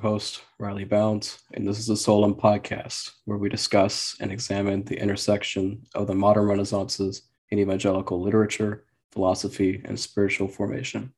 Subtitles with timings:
[0.00, 4.98] host, Riley Bounds, and this is the Solem podcast, where we discuss and examine the
[4.98, 11.12] intersection of the modern renaissances in evangelical literature, philosophy, and spiritual formation.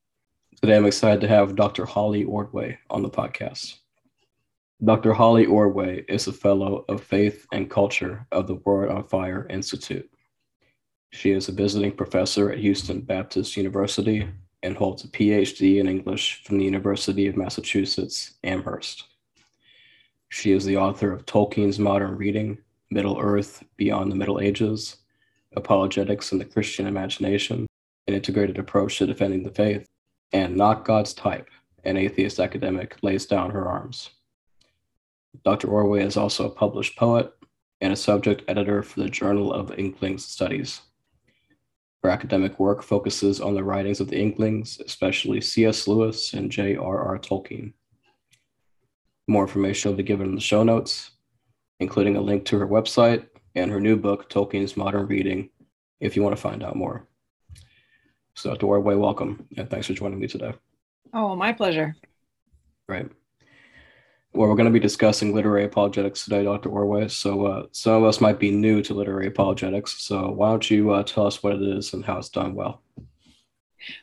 [0.61, 1.87] Today, I'm excited to have Dr.
[1.87, 3.77] Holly Ordway on the podcast.
[4.85, 5.13] Dr.
[5.13, 10.11] Holly Ordway is a fellow of faith and culture of the Word on Fire Institute.
[11.13, 14.29] She is a visiting professor at Houston Baptist University
[14.63, 19.05] and holds a PhD in English from the University of Massachusetts Amherst.
[20.29, 22.59] She is the author of Tolkien's Modern Reading,
[22.91, 24.97] Middle Earth Beyond the Middle Ages,
[25.57, 27.67] Apologetics and the Christian Imagination,
[28.07, 29.87] an integrated approach to defending the faith,
[30.33, 31.49] and Not God's Type,
[31.85, 34.11] an atheist academic lays down her arms.
[35.45, 35.69] Dr.
[35.69, 37.33] Ordway is also a published poet
[37.81, 40.83] and a subject editor for the Journal of Inklings Studies.
[42.03, 45.87] Her academic work focuses on the writings of the Inklings, especially C.S.
[45.87, 47.19] Lewis and J.R.R.
[47.19, 47.73] Tolkien.
[49.29, 51.13] More information will be given in the show notes,
[51.79, 55.51] including a link to her website and her new book, Tolkien's Modern Reading,
[56.01, 57.07] if you want to find out more.
[58.35, 58.67] So, Dr.
[58.67, 60.55] Ordway, welcome, and thanks for joining me today.
[61.13, 61.95] Oh, my pleasure.
[62.89, 63.07] Great.
[64.35, 66.71] Well, we're going to be discussing literary apologetics today, Dr.
[66.71, 67.09] Ordway.
[67.09, 70.03] So, uh, some of us might be new to literary apologetics.
[70.03, 72.81] So, why don't you uh, tell us what it is and how it's done well?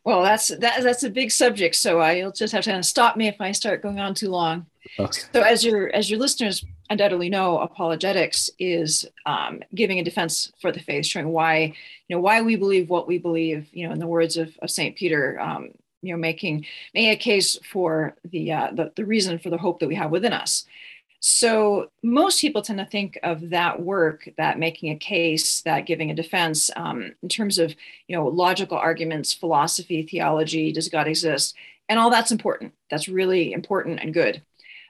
[0.04, 1.76] Well, that's that, that's a big subject.
[1.76, 4.68] So, I, you'll just have to stop me if I start going on too long.
[5.00, 5.20] Okay.
[5.34, 10.72] So, as your as your listeners undoubtedly know, apologetics is um, giving a defense for
[10.72, 11.74] the faith, showing why
[12.08, 13.68] you know why we believe what we believe.
[13.72, 15.70] You know, in the words of, of Saint Peter, um,
[16.02, 19.80] you know making making a case for the, uh, the the reason for the hope
[19.80, 20.66] that we have within us.
[21.22, 26.12] So most people tend to think of that work that making a case that giving
[26.12, 27.76] a defense um, in terms of
[28.08, 31.56] you know logical arguments philosophy theology does god exist?
[31.90, 32.74] And all that's important.
[32.90, 34.44] That's really important and good.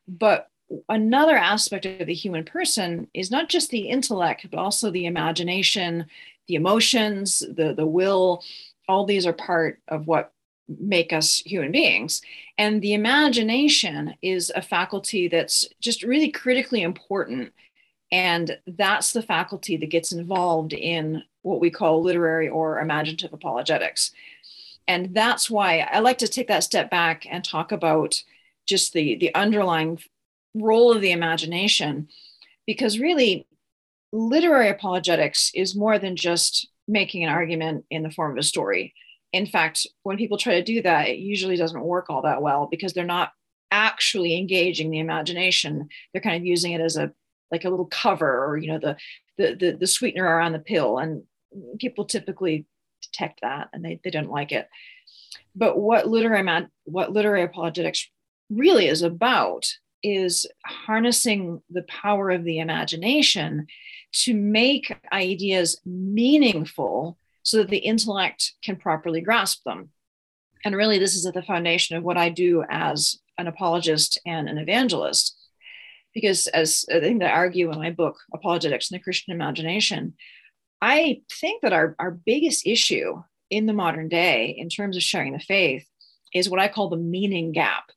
[0.07, 0.49] But
[0.87, 6.05] another aspect of the human person is not just the intellect but also the imagination
[6.47, 8.43] the emotions the the will.
[8.87, 10.33] All these are part of what
[10.79, 12.21] make us human beings.
[12.57, 17.51] And the imagination is a faculty that's just really critically important.
[18.11, 24.11] And that's the faculty that gets involved in what we call literary or imaginative apologetics.
[24.87, 28.21] And that's why I like to take that step back and talk about
[28.67, 29.99] just the, the underlying
[30.53, 32.07] role of the imagination,
[32.65, 33.45] because really,
[34.11, 38.93] literary apologetics is more than just making an argument in the form of a story
[39.31, 42.67] in fact, when people try to do that, it usually doesn't work all that well
[42.69, 43.31] because they're not
[43.71, 45.89] actually engaging the imagination.
[46.11, 47.11] They're kind of using it as a
[47.51, 48.97] like a little cover or you know the
[49.37, 51.23] the the, the sweetener around the pill, and
[51.79, 52.65] people typically
[53.01, 54.67] detect that and they, they don't like it.
[55.55, 58.09] But what literary what literary apologetics
[58.49, 59.67] really is about
[60.01, 63.67] is harnessing the power of the imagination
[64.11, 69.89] to make ideas meaningful so that the intellect can properly grasp them.
[70.65, 74.49] And really, this is at the foundation of what I do as an apologist and
[74.49, 75.35] an evangelist.
[76.13, 80.15] Because, as I think I argue in my book, Apologetics and the Christian Imagination,
[80.81, 85.33] I think that our, our biggest issue in the modern day in terms of sharing
[85.33, 85.85] the faith
[86.33, 87.91] is what I call the meaning gap.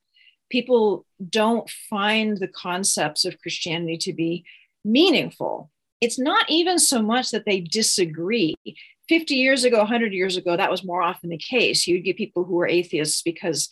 [0.50, 4.44] People don't find the concepts of Christianity to be
[4.84, 5.70] meaningful.
[6.00, 8.56] It's not even so much that they disagree,
[9.08, 11.86] 50 years ago, 100 years ago, that was more often the case.
[11.86, 13.68] You'd get people who were atheists because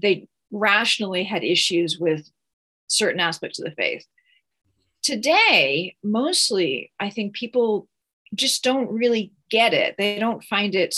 [0.00, 2.28] they rationally had issues with
[2.88, 4.04] certain aspects of the faith.
[5.02, 7.88] Today, mostly, I think people
[8.34, 9.96] just don't really get it.
[9.98, 10.94] They don't find it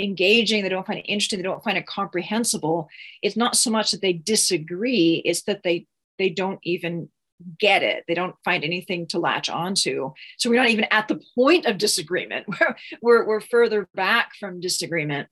[0.00, 2.88] engaging, they don't find it interesting, they don't find it comprehensible.
[3.22, 5.86] It's not so much that they disagree, it's that they
[6.18, 7.08] they don't even
[7.58, 8.04] get it.
[8.06, 10.12] They don't find anything to latch onto.
[10.38, 12.46] So we're not even at the point of disagreement.
[12.60, 15.28] We're, we're, we're further back from disagreement.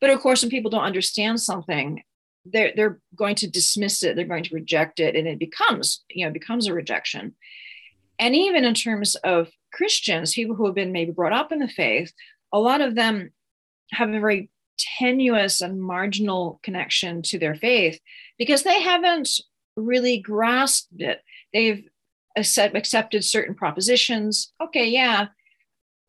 [0.00, 2.02] But of course, when people don't understand something,
[2.44, 6.26] they're, they're going to dismiss it, they're going to reject it, and it becomes, you
[6.26, 7.34] know, becomes a rejection.
[8.18, 11.68] And even in terms of Christians, people who have been maybe brought up in the
[11.68, 12.12] faith,
[12.52, 13.30] a lot of them
[13.92, 18.00] have a very tenuous and marginal connection to their faith
[18.38, 19.28] because they haven't
[19.76, 21.22] really grasped it
[21.52, 21.84] they've
[22.36, 24.52] accepted certain propositions.
[24.60, 25.26] Okay, yeah,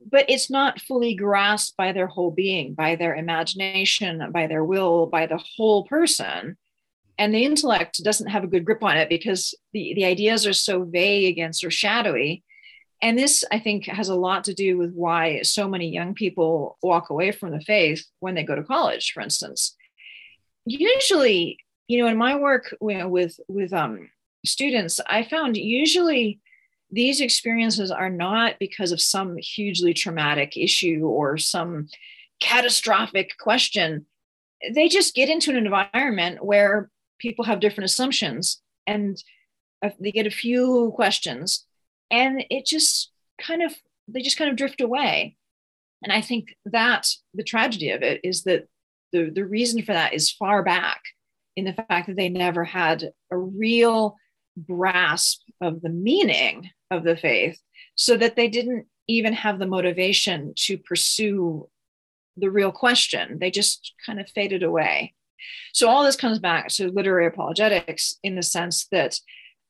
[0.10, 5.08] but it's not fully grasped by their whole being, by their imagination, by their will,
[5.08, 6.58] by the whole person.
[7.18, 10.54] And the intellect doesn't have a good grip on it because the, the ideas are
[10.54, 12.44] so vague and so shadowy.
[13.02, 16.78] And this, I think, has a lot to do with why so many young people
[16.82, 19.76] walk away from the faith when they go to college, for instance.
[20.66, 24.10] Usually, you know, in my work you know, with with um,
[24.46, 26.40] students, I found usually
[26.92, 31.88] these experiences are not because of some hugely traumatic issue or some
[32.40, 34.06] catastrophic question.
[34.74, 39.22] They just get into an environment where people have different assumptions and
[39.84, 41.66] uh, they get a few questions
[42.12, 43.12] and it just
[43.42, 43.74] kind of
[44.08, 45.36] they just kind of drift away
[46.04, 48.68] and i think that the tragedy of it is that
[49.12, 51.02] the, the reason for that is far back
[51.56, 54.18] in the fact that they never had a real
[54.68, 57.60] grasp of the meaning of the faith
[57.96, 61.68] so that they didn't even have the motivation to pursue
[62.38, 63.38] the real question.
[63.40, 65.14] They just kind of faded away.
[65.74, 69.20] So all this comes back to literary apologetics in the sense that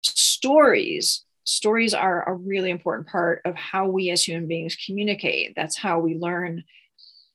[0.04, 5.54] stories stories are a really important part of how we as human beings communicate.
[5.56, 6.64] That's how we learn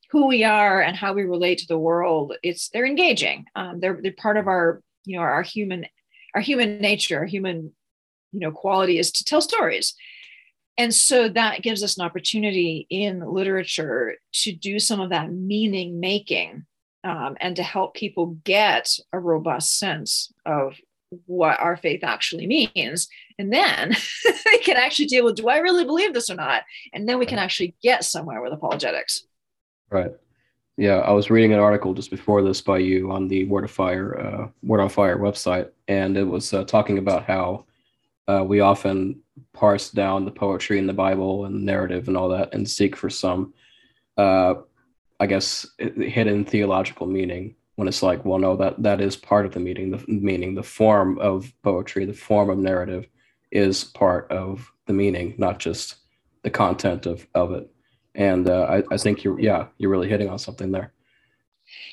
[0.09, 2.33] who we are and how we relate to the world.
[2.41, 3.45] It's they're engaging.
[3.55, 5.85] Um, they're, they're part of our you know our human
[6.35, 7.71] our human nature our human
[8.31, 9.95] you know quality is to tell stories
[10.77, 15.99] and so that gives us an opportunity in literature to do some of that meaning
[15.99, 16.65] making
[17.03, 20.77] um, and to help people get a robust sense of
[21.25, 23.07] what our faith actually means.
[23.37, 23.95] And then
[24.45, 26.63] they can actually deal with do I really believe this or not?
[26.93, 29.23] And then we can actually get somewhere with apologetics.
[29.89, 30.11] Right.
[30.79, 33.71] Yeah, I was reading an article just before this by you on the Word of
[33.71, 37.65] Fire, uh, Word on Fire website, and it was uh, talking about how
[38.29, 39.19] uh, we often
[39.51, 43.09] parse down the poetry in the Bible and narrative and all that, and seek for
[43.09, 43.53] some
[44.17, 44.53] uh,
[45.19, 49.53] I guess, hidden theological meaning when it's like, well, no, that that is part of
[49.53, 49.91] the meaning.
[49.91, 53.05] The meaning, the form of poetry, the form of narrative,
[53.51, 55.95] is part of the meaning, not just
[56.43, 57.69] the content of of it.
[58.19, 60.93] And uh, I, I think you're, yeah, you're really hitting on something there.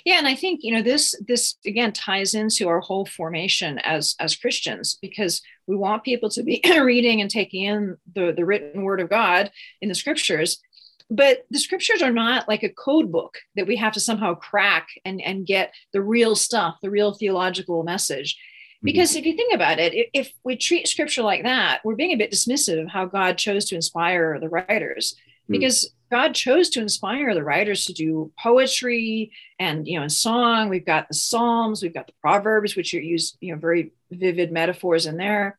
[0.05, 4.14] Yeah, and I think you know this this again ties into our whole formation as
[4.19, 8.82] as Christians because we want people to be reading and taking in the the written
[8.82, 9.50] word of God
[9.82, 10.62] in the scriptures
[11.11, 14.88] but the scriptures are not like a code book that we have to somehow crack
[15.05, 18.34] and, and get the real stuff, the real theological message.
[18.34, 18.87] Mm-hmm.
[18.87, 19.20] Because mm-hmm.
[19.20, 22.32] if you think about it, if we treat scripture like that, we're being a bit
[22.32, 25.14] dismissive of how God chose to inspire the writers.
[25.14, 25.52] Mm-hmm.
[25.52, 30.68] Because God chose to inspire the writers to do poetry and you know, in song.
[30.68, 34.52] We've got the Psalms, we've got the Proverbs, which are used, you know, very vivid
[34.52, 35.58] metaphors in there.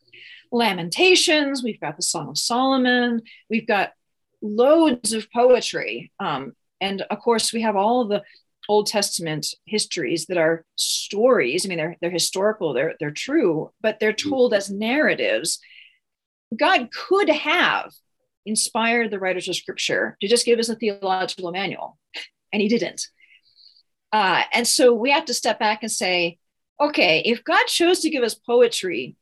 [0.52, 3.92] Lamentations, we've got the Song of Solomon, we've got
[4.42, 6.12] loads of poetry.
[6.20, 8.24] Um, and of course, we have all the
[8.70, 11.66] Old Testament histories that are stories.
[11.66, 14.30] I mean, they're, they're historical, they're, they're true, but they're mm-hmm.
[14.30, 15.60] told as narratives.
[16.56, 17.92] God could have
[18.48, 21.98] inspired the writers of scripture to just give us a theological manual,
[22.52, 23.08] and he didn't.
[24.12, 26.38] Uh, and so we have to step back and say,
[26.80, 29.16] okay, if God chose to give us poetry,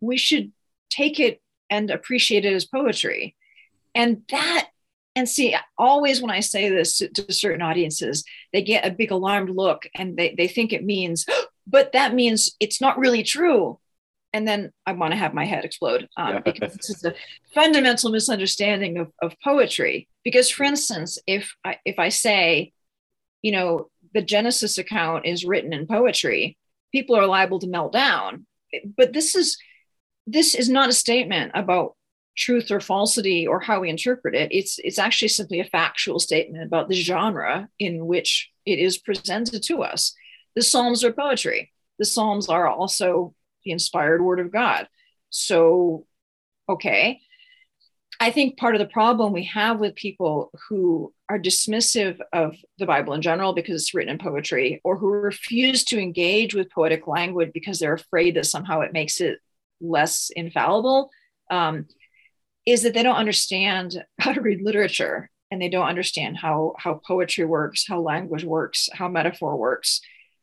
[0.00, 0.52] we should
[0.90, 1.40] take it
[1.70, 3.34] and appreciate it as poetry.
[3.94, 4.68] And that
[5.16, 9.10] and see always when i say this to, to, certain audiences they get a big
[9.10, 11.24] alarmed look and they, they think it means
[11.66, 13.78] but that means it's not really true
[14.32, 16.40] and then i want to have my head explode um, yeah.
[16.40, 17.14] because this is a
[17.54, 22.72] fundamental misunderstanding of, of poetry because for instance if I, if i say
[23.42, 26.56] you know the genesis account is written in poetry
[26.92, 28.46] people are liable to melt down
[28.96, 29.56] but this is
[30.26, 31.94] this is not a statement about
[32.36, 34.52] truth or falsity or how we interpret it.
[34.52, 39.62] It's it's actually simply a factual statement about the genre in which it is presented
[39.64, 40.14] to us.
[40.54, 41.72] The Psalms are poetry.
[41.98, 43.34] The Psalms are also
[43.66, 44.88] the inspired word of God.
[45.28, 46.06] So,
[46.68, 47.20] okay.
[48.18, 52.86] I think part of the problem we have with people who are dismissive of the
[52.86, 57.06] Bible in general because it's written in poetry, or who refuse to engage with poetic
[57.06, 59.38] language because they're afraid that somehow it makes it
[59.82, 61.10] less infallible,
[61.50, 61.86] um,
[62.64, 67.00] is that they don't understand how to read literature and they don't understand how how
[67.06, 70.00] poetry works how language works how metaphor works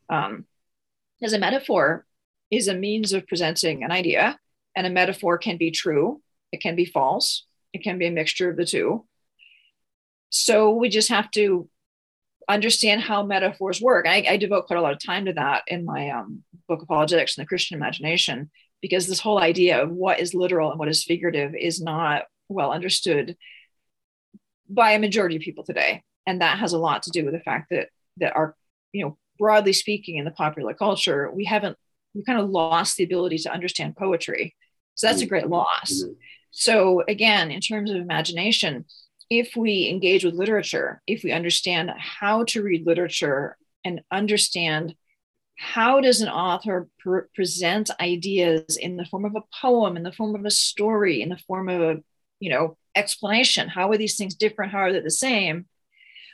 [0.08, 0.44] um,
[1.22, 2.04] as a metaphor
[2.56, 4.38] is a means of presenting an idea
[4.76, 6.20] and a metaphor can be true
[6.52, 9.04] it can be false it can be a mixture of the two.
[10.30, 11.68] So we just have to
[12.48, 14.06] understand how metaphors work.
[14.06, 17.36] I, I devote quite a lot of time to that in my um, book apologetics
[17.36, 21.04] and the christian imagination because this whole idea of what is literal and what is
[21.04, 23.36] figurative is not well understood
[24.68, 26.02] by a majority of people today.
[26.26, 28.54] And that has a lot to do with the fact that that our
[28.92, 31.76] you know broadly speaking in the popular culture we haven't
[32.14, 34.54] we kind of lost the ability to understand poetry.
[34.94, 35.92] So that's a great loss.
[35.92, 36.12] Mm-hmm.
[36.50, 38.84] so again in terms of imagination
[39.30, 44.94] if we engage with literature if we understand how to read literature and understand
[45.56, 50.12] how does an author pre- present ideas in the form of a poem in the
[50.12, 51.96] form of a story in the form of a
[52.38, 54.72] you know explanation how are these things different?
[54.72, 55.66] How are they the same?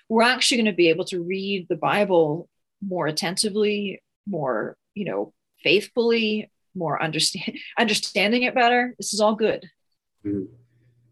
[0.09, 2.49] We're actually going to be able to read the bible
[2.83, 9.69] more attentively more you know faithfully more understand understanding it better this is all good.
[10.25, 10.45] Mm-hmm.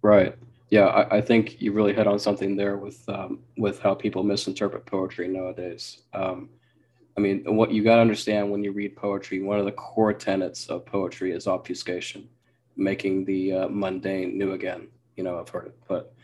[0.03, 0.35] right.
[0.71, 4.23] Yeah I, I, think you really hit on something there with um, with how people
[4.23, 6.03] misinterpret poetry nowadays.
[6.13, 6.51] Um,
[7.17, 10.13] i mean what you got to understand when you read poetry one of the core
[10.13, 12.29] tenets of poetry is obfuscation
[12.77, 14.87] making the uh, mundane new again.
[15.17, 16.15] You know i've heard it but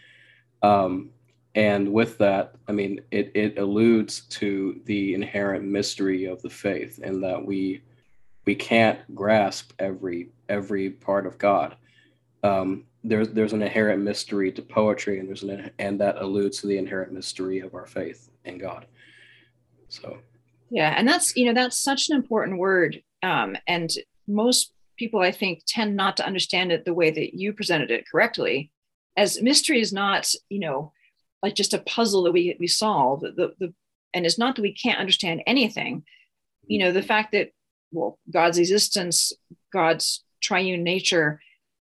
[0.63, 1.11] um,
[1.57, 7.01] and with that i mean it, it alludes to the inherent mystery of the faith
[7.01, 7.83] in that we
[8.45, 11.77] we can't grasp every every part of god
[12.43, 16.67] um, there's there's an inherent mystery to poetry and there's an and that alludes to
[16.67, 18.87] the inherent mystery of our faith in god
[19.89, 20.19] so
[20.71, 23.93] yeah and that's you know that's such an important word um, and
[24.27, 28.05] most people i think tend not to understand it the way that you presented it
[28.11, 28.71] correctly
[29.17, 30.93] as mystery is not you know
[31.45, 33.21] like just a puzzle that we we solve.
[33.21, 33.75] The, the
[34.15, 36.03] and it's not that we can't understand anything.
[36.67, 37.51] You know, the fact that
[37.95, 39.33] well, God's existence,
[39.73, 41.41] God's triune nature,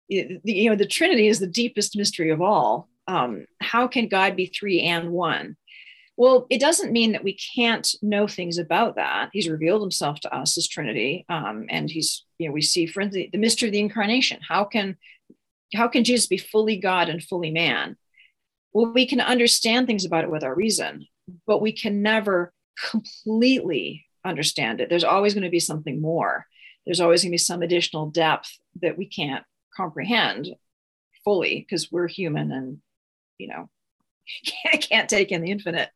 [0.09, 2.89] the, you know, the Trinity is the deepest mystery of all.
[3.09, 5.57] Um, how can God be three and one?
[6.17, 9.31] Well, it doesn't mean that we can't know things about that.
[9.33, 13.01] He's revealed himself to us as Trinity, um, and he's, you know, we see, for
[13.01, 14.39] instance, the mystery of the incarnation.
[14.47, 14.97] How can,
[15.75, 17.97] how can Jesus be fully God and fully man?
[18.73, 21.07] well, we can understand things about it with our reason,
[21.47, 22.53] but we can never
[22.91, 24.89] completely understand it.
[24.89, 26.47] There's always going to be something more.
[26.87, 29.45] There's always going to be some additional depth that we can't
[29.77, 30.49] comprehend
[31.25, 32.79] fully because we're human and,
[33.39, 33.69] you know,
[34.81, 35.91] can't take in the infinite.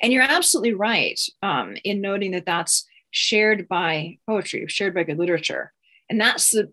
[0.00, 5.18] And you're absolutely right um, in noting that that's shared by poetry, shared by good
[5.18, 5.72] literature.
[6.08, 6.72] And that's the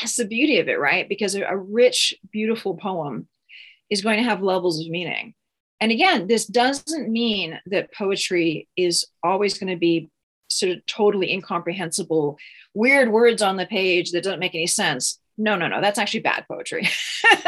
[0.00, 1.08] that's the beauty of it, right?
[1.08, 3.28] Because a rich, beautiful poem
[3.90, 5.34] is going to have levels of meaning.
[5.80, 10.10] And again, this doesn't mean that poetry is always going to be
[10.48, 12.38] sort of totally incomprehensible,
[12.74, 15.20] weird words on the page that don't make any sense.
[15.36, 16.88] No, no, no, that's actually bad poetry.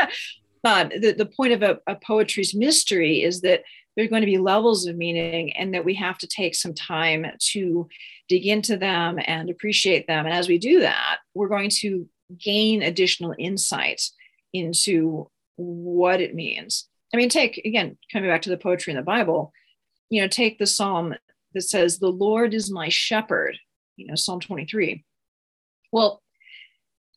[0.62, 3.62] but the, the point of a, a poetry's mystery is that
[3.96, 7.26] there's going to be levels of meaning and that we have to take some time
[7.38, 7.88] to
[8.28, 10.26] dig into them and appreciate them.
[10.26, 12.08] And as we do that, we're going to
[12.38, 14.02] gain additional insight
[14.52, 16.88] into what it means.
[17.12, 19.52] I mean, take again, coming back to the poetry in the Bible,
[20.08, 21.14] you know, take the psalm
[21.54, 23.58] that says, The Lord is my shepherd,
[23.96, 25.04] you know, Psalm 23.
[25.92, 26.22] Well,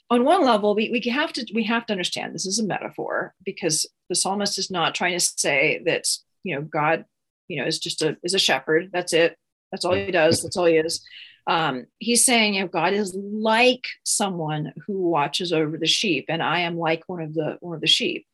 [0.09, 3.33] on one level, we, we have to we have to understand this is a metaphor
[3.43, 6.05] because the psalmist is not trying to say that
[6.43, 7.05] you know God,
[7.47, 8.89] you know, is just a is a shepherd.
[8.91, 9.37] That's it.
[9.71, 10.43] That's all he does.
[10.43, 11.03] That's all he is
[11.47, 16.41] um, he's saying, you know, God is like someone who watches over the sheep, and
[16.41, 18.25] I am like one of the one of the sheep.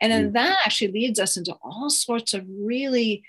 [0.00, 0.32] And then mm.
[0.34, 3.22] that actually leads us into all sorts of really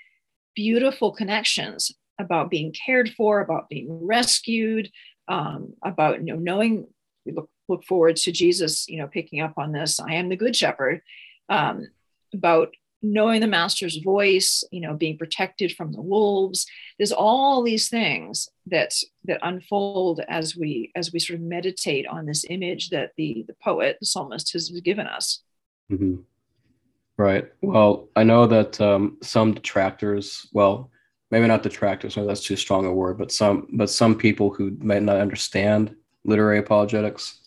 [0.54, 4.90] beautiful connections about being cared for, about being rescued,
[5.28, 6.86] um, about you know knowing.
[7.24, 9.98] We look look forward to Jesus, you know, picking up on this.
[9.98, 11.02] I am the good shepherd.
[11.48, 11.88] Um,
[12.32, 16.66] about knowing the master's voice, you know, being protected from the wolves.
[16.98, 18.92] There's all these things that
[19.24, 23.56] that unfold as we as we sort of meditate on this image that the the
[23.62, 25.42] poet, the psalmist, has given us.
[25.90, 26.16] Mm-hmm.
[27.18, 27.46] Right.
[27.62, 30.90] Well, I know that um, some detractors, well,
[31.30, 34.76] maybe not detractors, maybe that's too strong a word, but some but some people who
[34.80, 37.40] might not understand literary apologetics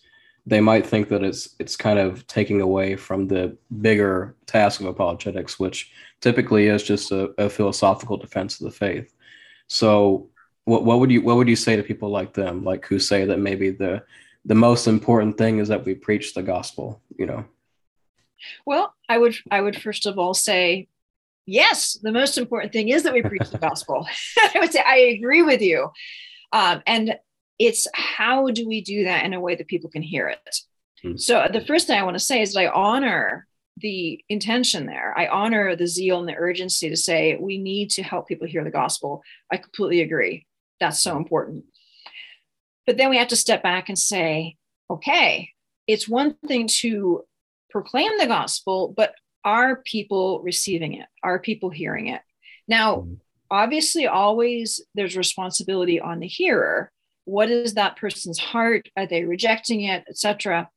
[0.46, 4.86] they might think that it's it's kind of taking away from the bigger task of
[4.86, 9.14] apologetics, which typically is just a, a philosophical defense of the faith.
[9.68, 10.30] So,
[10.64, 13.24] what what would you what would you say to people like them, like who say
[13.26, 14.02] that maybe the
[14.46, 17.02] the most important thing is that we preach the gospel?
[17.18, 17.44] You know.
[18.66, 20.88] Well, I would I would first of all say
[21.46, 24.06] yes, the most important thing is that we preach the gospel.
[24.54, 25.90] I would say I agree with you.
[26.52, 27.16] Um, and
[27.60, 30.56] it's how do we do that in a way that people can hear it
[31.04, 31.16] mm-hmm.
[31.16, 35.14] so the first thing i want to say is that i honor the intention there
[35.16, 38.64] i honor the zeal and the urgency to say we need to help people hear
[38.64, 40.46] the gospel i completely agree
[40.80, 41.64] that's so important
[42.86, 44.56] but then we have to step back and say
[44.90, 45.50] okay
[45.86, 47.24] it's one thing to
[47.70, 51.06] proclaim the gospel but are people receiving it?
[51.22, 52.20] Are people hearing it?
[52.68, 53.14] Now mm-hmm.
[53.50, 56.92] obviously always there's responsibility on the hearer.
[57.24, 58.88] What is that person's heart?
[58.96, 60.68] Are they rejecting it etc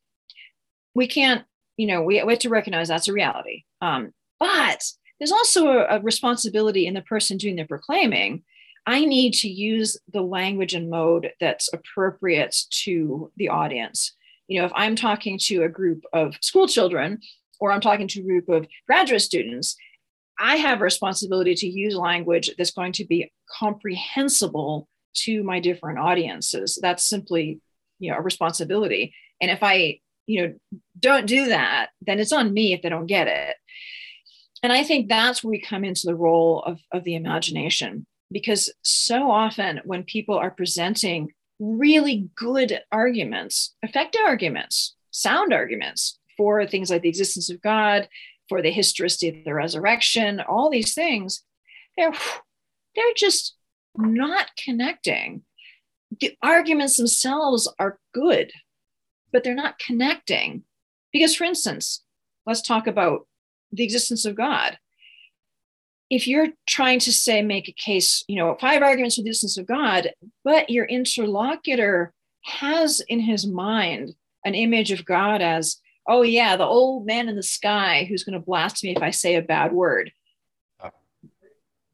[0.94, 1.44] we can't
[1.78, 3.64] you know we, we have to recognize that's a reality.
[3.82, 4.84] Um, but
[5.20, 8.44] there's also a, a, responsibility in the person doing the proclaiming.
[8.86, 14.14] I need to use the language and mode that's appropriate to the audience.
[14.48, 17.20] You know, if I'm talking to a group of school children
[17.60, 19.76] or I'm talking to a group of graduate students,
[20.40, 26.00] I have a responsibility to use language that's going to be comprehensible to my different
[26.00, 26.80] audiences.
[26.82, 27.62] That's simply,
[28.00, 29.14] you know, a responsibility.
[29.40, 30.54] And if I, you know,
[31.00, 33.56] don't do that, then it's on me if they don't get it.
[34.64, 38.74] And I think that's where we come into the role of, of the imagination because
[38.82, 46.90] so often when people are presenting really good arguments, effective arguments, sound arguments for things
[46.90, 48.08] like the existence of God,
[48.50, 51.44] for the historicity of the resurrection, all these things,
[51.98, 52.14] they're
[52.96, 53.56] they're just
[53.96, 55.44] not connecting.
[56.20, 58.52] The arguments themselves are good,
[59.32, 60.64] but they're not connecting.
[61.12, 62.04] Because, for instance,
[62.46, 63.28] let's talk about
[63.72, 64.78] the existence of God
[66.10, 69.58] if you're trying to say make a case you know five arguments for the existence
[69.58, 70.12] of god
[70.44, 74.14] but your interlocutor has in his mind
[74.46, 78.38] an image of god as oh yeah the old man in the sky who's going
[78.38, 80.12] to blast me if i say a bad word.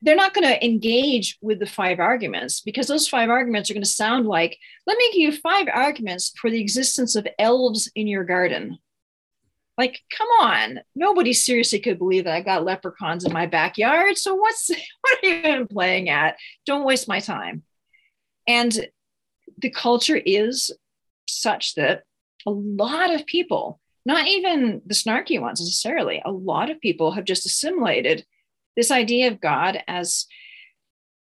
[0.01, 3.83] They're not going to engage with the five arguments because those five arguments are going
[3.83, 8.07] to sound like let me give you five arguments for the existence of elves in
[8.07, 8.79] your garden
[9.79, 14.17] like, come on, nobody seriously could believe that I got leprechauns in my backyard.
[14.17, 14.69] So what's
[15.01, 16.35] what are you even playing at?
[16.65, 17.63] Don't waste my time.
[18.45, 18.87] And
[19.57, 20.69] the culture is
[21.29, 22.03] such that
[22.45, 27.23] a lot of people, not even the snarky ones necessarily, a lot of people have
[27.23, 28.25] just assimilated
[28.75, 30.25] this idea of God as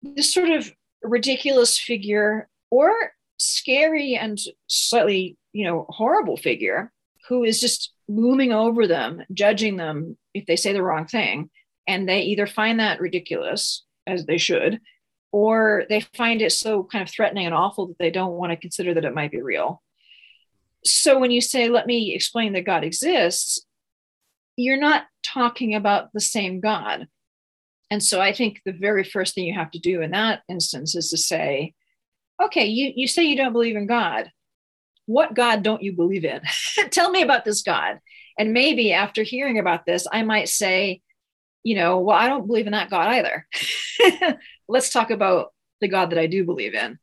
[0.00, 2.92] this sort of ridiculous figure or
[3.36, 4.38] scary and
[4.68, 6.92] slightly, you know, horrible figure
[7.28, 11.50] who is just looming over them, judging them if they say the wrong thing.
[11.86, 14.80] And they either find that ridiculous, as they should,
[15.32, 18.56] or they find it so kind of threatening and awful that they don't want to
[18.56, 19.82] consider that it might be real.
[20.84, 23.64] So when you say, let me explain that God exists,
[24.56, 27.08] you're not talking about the same God.
[27.90, 30.94] And so I think the very first thing you have to do in that instance
[30.94, 31.74] is to say,
[32.42, 34.30] okay, you, you say you don't believe in God
[35.06, 36.40] what God don't you believe in?
[36.90, 38.00] Tell me about this God.
[38.38, 41.02] And maybe after hearing about this, I might say,
[41.62, 43.46] you know, well, I don't believe in that God either.
[44.68, 46.98] Let's talk about the God that I do believe in.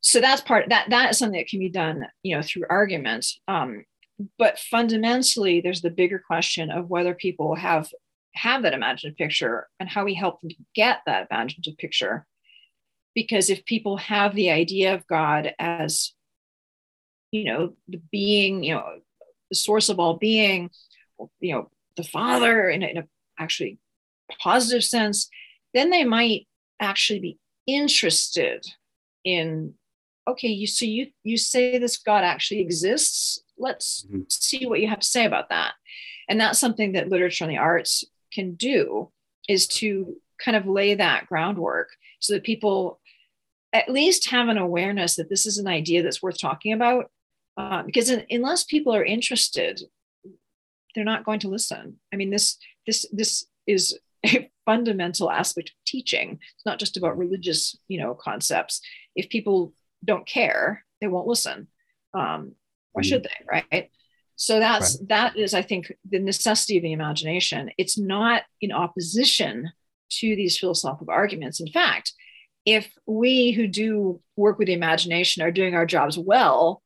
[0.00, 3.26] So that's part that that is something that can be done, you know, through argument.
[3.48, 3.84] Um,
[4.38, 7.88] but fundamentally, there's the bigger question of whether people have
[8.34, 12.26] have that imaginative picture and how we help them get that imaginative picture.
[13.14, 16.12] Because if people have the idea of God as
[17.34, 19.00] you know, the being, you know,
[19.50, 20.70] the source of all being,
[21.40, 23.04] you know, the Father in a, in a
[23.38, 23.78] actually
[24.40, 25.28] positive sense,
[25.72, 26.46] then they might
[26.80, 28.64] actually be interested
[29.24, 29.74] in
[30.28, 34.20] okay you so you you say this god actually exists let's mm-hmm.
[34.28, 35.72] see what you have to say about that
[36.28, 39.10] and that's something that literature and the arts can do
[39.48, 41.88] is to kind of lay that groundwork
[42.20, 43.00] so that people
[43.72, 47.10] at least have an awareness that this is an idea that's worth talking about
[47.56, 49.80] uh, because in, unless people are interested
[50.94, 51.98] they're not going to listen.
[52.12, 56.38] I mean this this this is a fundamental aspect of teaching.
[56.54, 58.80] It's not just about religious you know concepts.
[59.14, 59.72] If people
[60.04, 61.68] don't care they won't listen.
[62.14, 62.52] Um,
[62.92, 63.06] why mm.
[63.06, 63.90] should they right?
[64.36, 65.08] So that's right.
[65.08, 67.70] that is i think the necessity of the imagination.
[67.78, 69.70] It's not in opposition
[70.10, 71.60] to these philosophical arguments.
[71.60, 72.12] In fact
[72.64, 76.82] if we who do work with the imagination are doing our jobs well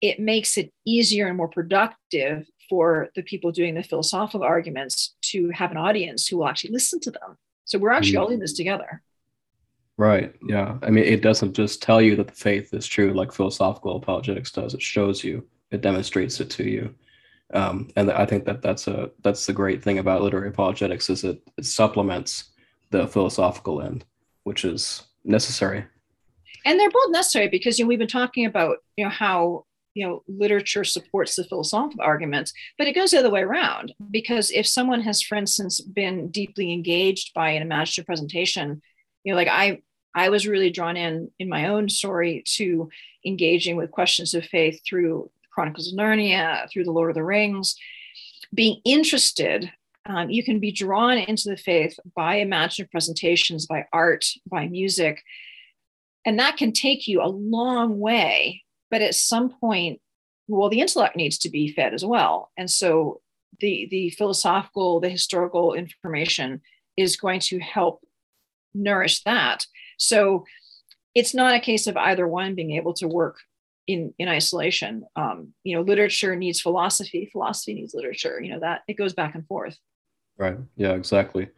[0.00, 5.50] it makes it easier and more productive for the people doing the philosophical arguments to
[5.50, 7.36] have an audience who will actually listen to them.
[7.64, 8.22] So we're actually mm-hmm.
[8.22, 9.02] all in this together.
[9.96, 10.34] Right.
[10.46, 10.78] Yeah.
[10.82, 14.52] I mean, it doesn't just tell you that the faith is true like philosophical apologetics
[14.52, 14.74] does.
[14.74, 15.44] It shows you.
[15.70, 16.94] It demonstrates it to you.
[17.52, 21.24] Um, and I think that that's a that's the great thing about literary apologetics is
[21.24, 22.50] it, it supplements
[22.90, 24.04] the philosophical end,
[24.44, 25.84] which is necessary.
[26.64, 29.64] And they're both necessary because you know we've been talking about you know how
[29.98, 34.52] you know literature supports the philosophical arguments but it goes the other way around because
[34.52, 38.80] if someone has for instance been deeply engaged by an imaginative presentation
[39.24, 39.82] you know like i
[40.14, 42.88] i was really drawn in in my own story to
[43.26, 47.74] engaging with questions of faith through chronicles of narnia through the lord of the rings.
[48.54, 49.70] Being interested
[50.06, 55.22] um, you can be drawn into the faith by imaginative presentations by art by music
[56.24, 60.00] and that can take you a long way but at some point
[60.46, 63.20] well the intellect needs to be fed as well and so
[63.60, 66.60] the the philosophical the historical information
[66.96, 68.00] is going to help
[68.74, 69.64] nourish that.
[69.98, 70.44] So
[71.14, 73.38] it's not a case of either one being able to work
[73.86, 75.04] in in isolation.
[75.16, 78.40] Um, you know, literature needs philosophy, philosophy needs literature.
[78.42, 79.78] You know that it goes back and forth.
[80.36, 80.56] Right.
[80.76, 80.92] Yeah.
[80.92, 81.48] Exactly.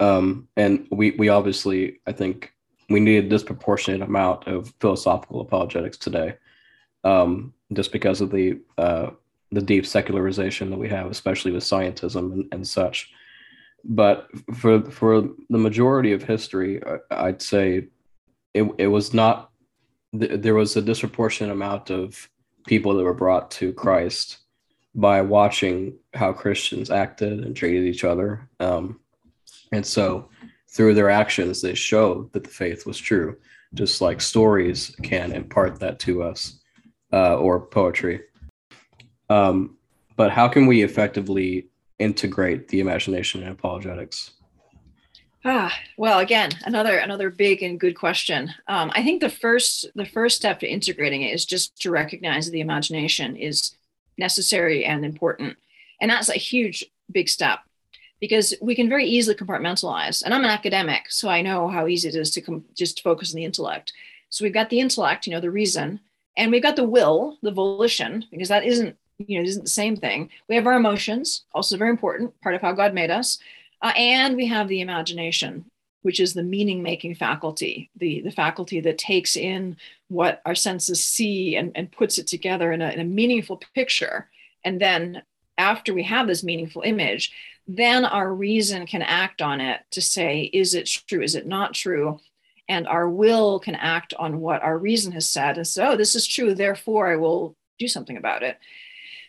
[0.00, 2.52] Um, and we we obviously I think
[2.90, 6.36] we need a disproportionate amount of philosophical apologetics today,
[7.06, 9.10] um, just because of the uh,
[9.52, 13.12] the deep secularization that we have, especially with scientism and, and such.
[13.84, 17.86] But for for the majority of history, I'd say
[18.54, 19.50] it, it was not
[20.12, 22.28] there was a disproportionate amount of
[22.66, 24.38] people that were brought to Christ
[24.94, 28.48] by watching how Christians acted and treated each other.
[28.58, 28.98] Um,
[29.72, 30.30] and so
[30.68, 33.36] through their actions, they showed that the faith was true,
[33.74, 36.60] just like stories can impart that to us
[37.12, 38.22] uh, or poetry.
[39.28, 39.76] Um,
[40.16, 44.32] but how can we effectively integrate the imagination in apologetics?
[45.44, 48.52] Ah, well, again, another another big and good question.
[48.66, 52.50] Um, I think the first the first step to integrating it is just to recognize
[52.50, 53.76] the imagination is
[54.18, 55.56] necessary and important,
[56.00, 57.60] and that's a huge big step
[58.18, 60.22] because we can very easily compartmentalize.
[60.22, 63.32] And I'm an academic, so I know how easy it is to com- just focus
[63.32, 63.92] on the intellect.
[64.30, 66.00] So we've got the intellect, you know, the reason,
[66.36, 69.96] and we've got the will, the volition, because that isn't you know isn't the same
[69.96, 70.30] thing.
[70.48, 73.38] We have our emotions, also very important, part of how God made us.
[73.82, 75.64] Uh, and we have the imagination,
[76.02, 79.76] which is the meaning making faculty, the, the faculty that takes in
[80.08, 84.28] what our senses see and, and puts it together in a, in a meaningful picture.
[84.64, 85.22] And then
[85.58, 87.32] after we have this meaningful image,
[87.66, 91.22] then our reason can act on it to say, is it true?
[91.22, 92.18] Is it not true?
[92.68, 96.16] And our will can act on what our reason has said and say, oh, this
[96.16, 98.58] is true, therefore I will do something about it.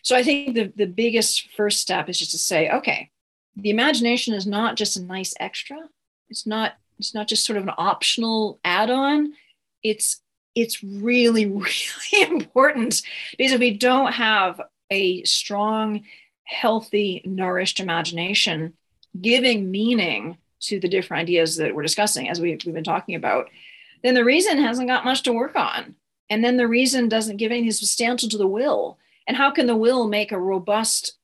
[0.02, 3.10] So I think the, the biggest first step is just to say, okay,
[3.58, 5.76] the imagination is not just a nice extra
[6.30, 9.32] it's not it's not just sort of an optional add-on
[9.82, 10.20] it's
[10.54, 13.02] it's really really important
[13.36, 16.04] because if we don't have a strong
[16.44, 18.72] healthy nourished imagination
[19.20, 23.48] giving meaning to the different ideas that we're discussing as we've, we've been talking about
[24.02, 25.94] then the reason hasn't got much to work on.
[26.30, 28.98] And then the reason doesn't give anything substantial to the will.
[29.26, 31.14] And how can the will make a robust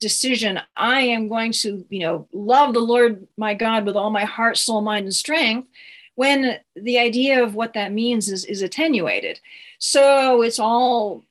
[0.00, 0.60] decision?
[0.76, 4.56] I am going to you know love the lord my god with all my heart
[4.56, 5.68] soul mind and strength
[6.14, 9.40] when the idea of what that means is, is attenuated.
[9.78, 11.24] So it's all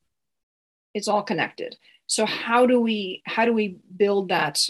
[0.94, 1.78] it's all connected.
[2.08, 4.68] So how do we how do we build that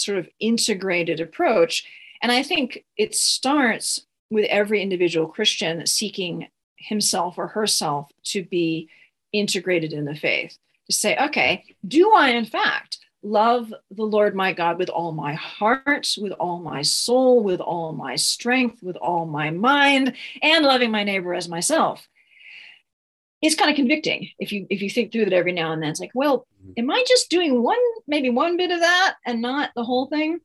[0.00, 1.84] sort of integrated approach
[2.22, 8.88] and i think it starts with every individual christian seeking himself or herself to be
[9.32, 10.56] integrated in the faith
[10.86, 15.34] to say okay do i in fact love the Lord my God with all my
[15.34, 20.90] heart, with all my soul, with all my strength, with all my mind, and loving
[20.90, 22.08] my neighbor as myself.
[23.40, 25.90] It's kind of convicting if you if you think through that every now and then.
[25.90, 26.72] It's like, well, mm-hmm.
[26.78, 30.40] am I just doing one, maybe one bit of that and not the whole thing?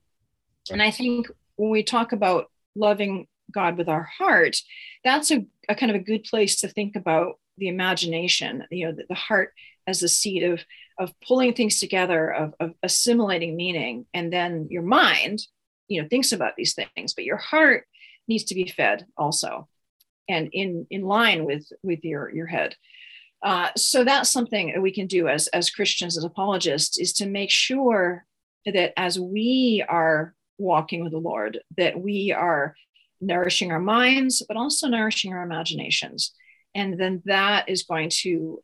[0.72, 4.58] And I think when we talk about loving God with our heart,
[5.04, 8.94] that's a, a kind of a good place to think about the imagination, you know,
[8.94, 9.54] the, the heart
[9.86, 10.64] as the seat of
[11.00, 15.40] of pulling things together, of, of assimilating meaning, and then your mind,
[15.88, 17.88] you know, thinks about these things, but your heart
[18.28, 19.68] needs to be fed also,
[20.30, 22.76] and in in line with with your your head.
[23.44, 27.52] Uh, so that's something we can do as as Christians, as apologists, is to make
[27.52, 28.26] sure
[28.66, 32.76] that as we are walking with the Lord, that we are
[33.20, 36.34] nourishing our minds, but also nourishing our imaginations.
[36.76, 38.64] And then that is going to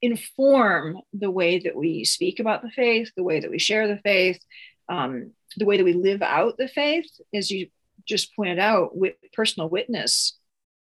[0.00, 3.98] inform the way that we speak about the faith, the way that we share the
[3.98, 4.40] faith,
[4.88, 7.06] um, the way that we live out the faith.
[7.32, 7.68] As you
[8.04, 10.36] just pointed out, with personal witness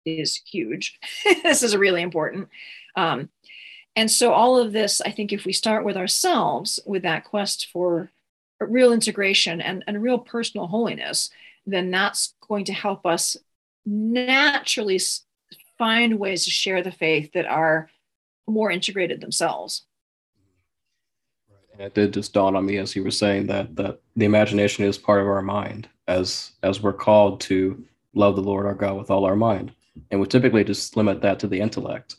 [0.05, 0.99] is huge.
[1.43, 2.49] this is really important.
[2.95, 3.29] Um,
[3.95, 7.67] and so, all of this, I think, if we start with ourselves, with that quest
[7.67, 8.09] for
[8.59, 11.29] real integration and, and real personal holiness,
[11.65, 13.37] then that's going to help us
[13.85, 14.99] naturally
[15.77, 17.89] find ways to share the faith that are
[18.47, 19.83] more integrated themselves.
[21.73, 24.85] And it did just dawn on me as you were saying that that the imagination
[24.85, 27.83] is part of our mind as as we're called to
[28.13, 29.71] love the Lord our God with all our mind.
[30.09, 32.15] And we typically just limit that to the intellect.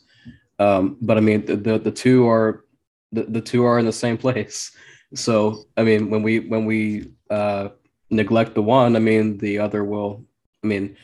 [0.59, 2.65] Um, but I mean the, the, the two are
[3.11, 4.75] the, the two are in the same place.
[5.15, 7.69] So I mean when we when we uh,
[8.09, 10.23] neglect the one, I mean the other will
[10.63, 10.95] I mean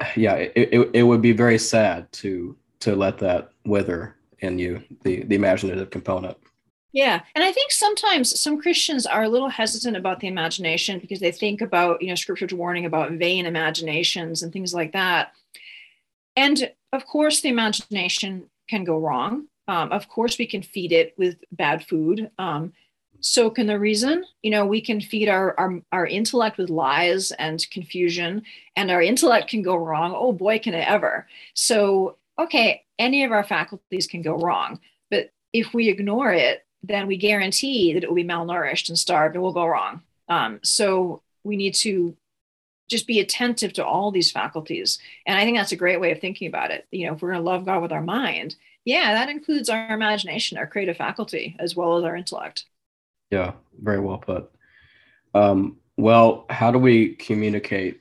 [0.16, 4.82] yeah, it, it, it would be very sad to to let that wither in you,
[5.02, 6.36] the the imaginative component.
[6.92, 7.20] Yeah.
[7.34, 11.30] And I think sometimes some Christians are a little hesitant about the imagination because they
[11.30, 15.32] think about, you know, scripture's warning about vain imaginations and things like that.
[16.38, 19.48] And of course, the imagination can go wrong.
[19.66, 22.30] Um, of course, we can feed it with bad food.
[22.38, 22.72] Um,
[23.20, 24.24] so can the reason.
[24.44, 28.44] You know, we can feed our, our our intellect with lies and confusion,
[28.76, 30.14] and our intellect can go wrong.
[30.14, 31.26] Oh boy, can it ever!
[31.54, 34.78] So okay, any of our faculties can go wrong,
[35.10, 39.34] but if we ignore it, then we guarantee that it will be malnourished and starved
[39.34, 40.02] and will go wrong.
[40.28, 42.16] Um, so we need to
[42.88, 44.98] just be attentive to all these faculties.
[45.26, 46.86] And I think that's a great way of thinking about it.
[46.90, 49.92] You know, if we're going to love God with our mind, yeah, that includes our
[49.92, 52.64] imagination, our creative faculty, as well as our intellect.
[53.30, 54.50] Yeah, very well put.
[55.34, 58.00] Um, well, how do we communicate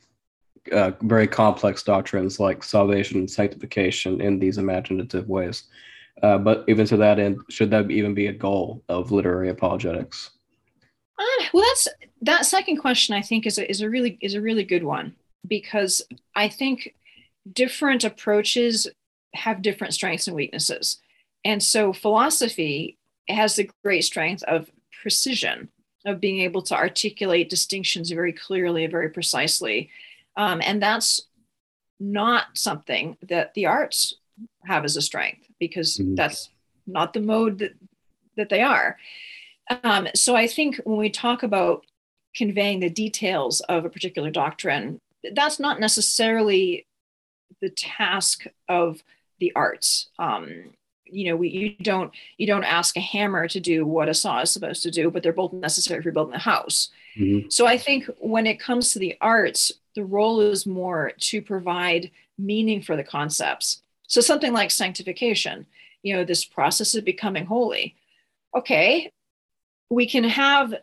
[0.72, 5.64] uh, very complex doctrines like salvation and sanctification in these imaginative ways?
[6.24, 10.32] Uh, but even to that end, should that even be a goal of literary apologetics?
[11.18, 11.88] Uh, well, that's
[12.22, 13.16] that second question.
[13.16, 15.16] I think is a, is a really is a really good one
[15.48, 16.02] because
[16.36, 16.96] I think
[17.52, 18.88] different approaches
[19.34, 21.00] have different strengths and weaknesses,
[21.44, 25.70] and so philosophy has the great strength of precision
[26.06, 29.90] of being able to articulate distinctions very clearly and very precisely,
[30.38, 31.24] um, and that's
[32.00, 34.14] not something that the arts
[34.66, 36.14] have as a strength because mm-hmm.
[36.16, 36.50] that's
[36.86, 37.74] not the mode that
[38.36, 38.98] that they are.
[39.84, 41.86] Um, so I think when we talk about
[42.36, 45.00] conveying the details of a particular doctrine,
[45.34, 46.86] that's not necessarily
[47.62, 49.04] the task of
[49.40, 50.10] the arts.
[50.20, 50.72] Um,
[51.06, 54.42] you know, we you don't you don't ask a hammer to do what a saw
[54.42, 56.90] is supposed to do, but they're both necessary for building a house.
[57.18, 57.50] Mm-hmm.
[57.50, 62.12] So I think when it comes to the arts, the role is more to provide
[62.38, 63.82] meaning for the concepts.
[64.08, 65.66] So something like sanctification,
[66.04, 67.96] you know, this process of becoming holy.
[68.56, 69.12] Okay,
[69.90, 70.74] we can have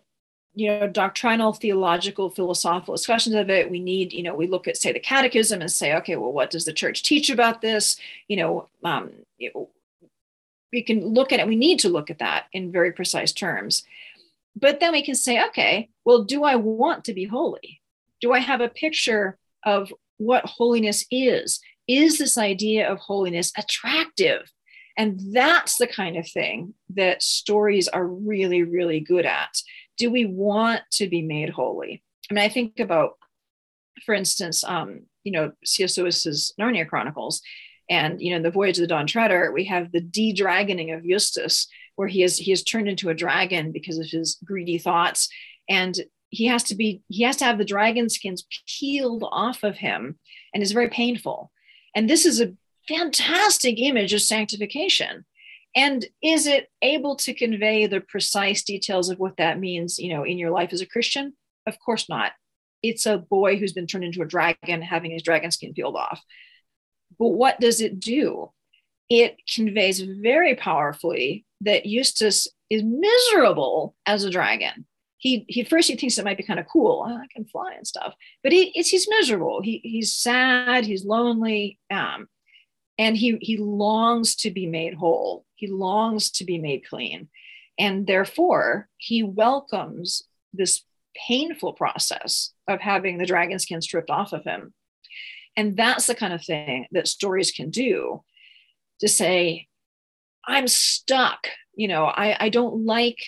[0.55, 3.71] you know doctrinal theological philosophical discussions of it.
[3.71, 6.51] We need you know we look at say the catechism and say okay well what
[6.51, 7.97] does the church teach about this?
[8.29, 9.11] You know um,
[10.73, 11.47] we can look at it.
[11.47, 13.85] We need to look at that in very precise terms.
[14.57, 17.81] But then we can say okay well do i want to be holy?
[18.21, 21.61] Do i have a picture of what holiness is?
[21.89, 24.51] Is this idea of holiness attractive
[24.97, 29.57] and that's the kind of thing that stories are really, really good at.
[29.99, 32.03] Do we want to be made holy?
[32.31, 33.15] I mean, I think about,
[34.07, 35.99] for instance, um, you know, C.S.
[35.99, 37.41] Lewis's Narnia Chronicles,
[37.91, 41.67] and you know, the Voyage of the Dawn Treader, we have the de-dragoning of Eustace,
[41.97, 45.29] where he is he is turned into a dragon because of his greedy thoughts,
[45.69, 45.99] and
[46.31, 48.47] he has to be he has to have the dragon skins
[48.79, 50.19] peeled off of him,
[50.53, 51.51] and it's very painful.
[51.95, 52.55] And this is a
[52.89, 55.25] fantastic image of sanctification.
[55.77, 60.25] And is it able to convey the precise details of what that means you know
[60.25, 61.35] in your life as a christian?
[61.67, 62.33] Of course not.
[62.83, 66.23] It's a boy who's been turned into a dragon having his dragon skin peeled off.
[67.19, 68.51] But what does it do?
[69.09, 74.87] It conveys very powerfully that eustace is miserable as a dragon.
[75.17, 77.07] He, he first he thinks it might be kind of cool.
[77.07, 78.15] Oh, i can fly and stuff.
[78.43, 79.63] But he, he's miserable.
[79.63, 80.85] He, he's sad.
[80.85, 81.79] He's lonely.
[81.91, 82.29] Um,
[82.99, 85.45] and he he longs to be made whole.
[85.55, 87.29] He longs to be made clean.
[87.79, 90.83] And therefore he welcomes this
[91.27, 94.73] painful process of having the dragon skin stripped off of him.
[95.57, 98.23] And that's the kind of thing that stories can do
[99.01, 99.69] to say
[100.47, 101.49] i'm stuck.
[101.75, 103.19] You know i, I don't like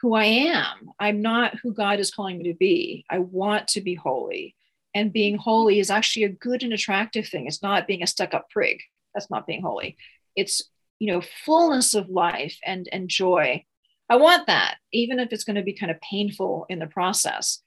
[0.00, 0.90] who i am.
[1.00, 3.06] I'm not who god is calling me to be.
[3.08, 4.54] I want to be holy.
[4.94, 7.46] And being holy is actually a good and attractive thing.
[7.46, 8.80] It's not being a stuck up prig
[9.14, 9.96] that's not being holy.
[10.36, 10.62] It's
[10.98, 13.64] you know fullness of life and and joy.
[14.08, 17.60] I want that even if it's going to be kind of painful in the process.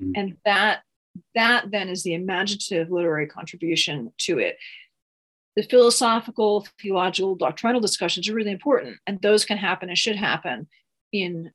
[0.00, 0.12] Mm-hmm.
[0.14, 0.82] and that
[1.34, 4.56] that then is the imaginative literary contribution to it.
[5.56, 10.68] The philosophical theological doctrinal discussions are really important and those can happen and should happen
[11.12, 11.50] in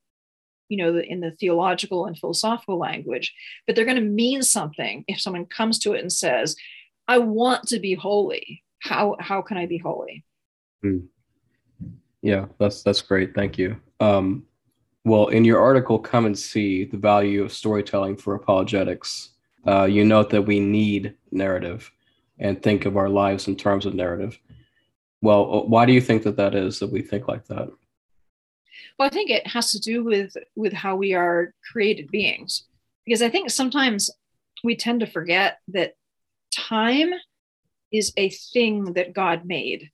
[0.68, 3.34] you know in the theological and philosophical language.
[3.66, 6.56] But they're going to mean something if someone comes to it and says
[7.08, 10.26] i want to be holy how how can I be holy?
[10.84, 11.08] Mm.
[12.22, 13.34] Yeah, that's that's great.
[13.34, 13.78] Thank you.
[14.00, 14.44] Um,
[15.06, 19.30] well, in your article, come and see the value of storytelling for apologetics.
[19.66, 21.90] Uh, you note that we need narrative
[22.40, 24.38] and think of our lives in terms of narrative.
[25.22, 27.70] Well, uh, why do you think that that is that we think like that?
[29.00, 32.66] Well, I think it has to do with with how we are created beings,
[33.06, 34.10] because I think sometimes
[34.64, 35.94] we tend to forget that
[36.54, 37.14] time
[37.94, 39.90] is a thing that God made.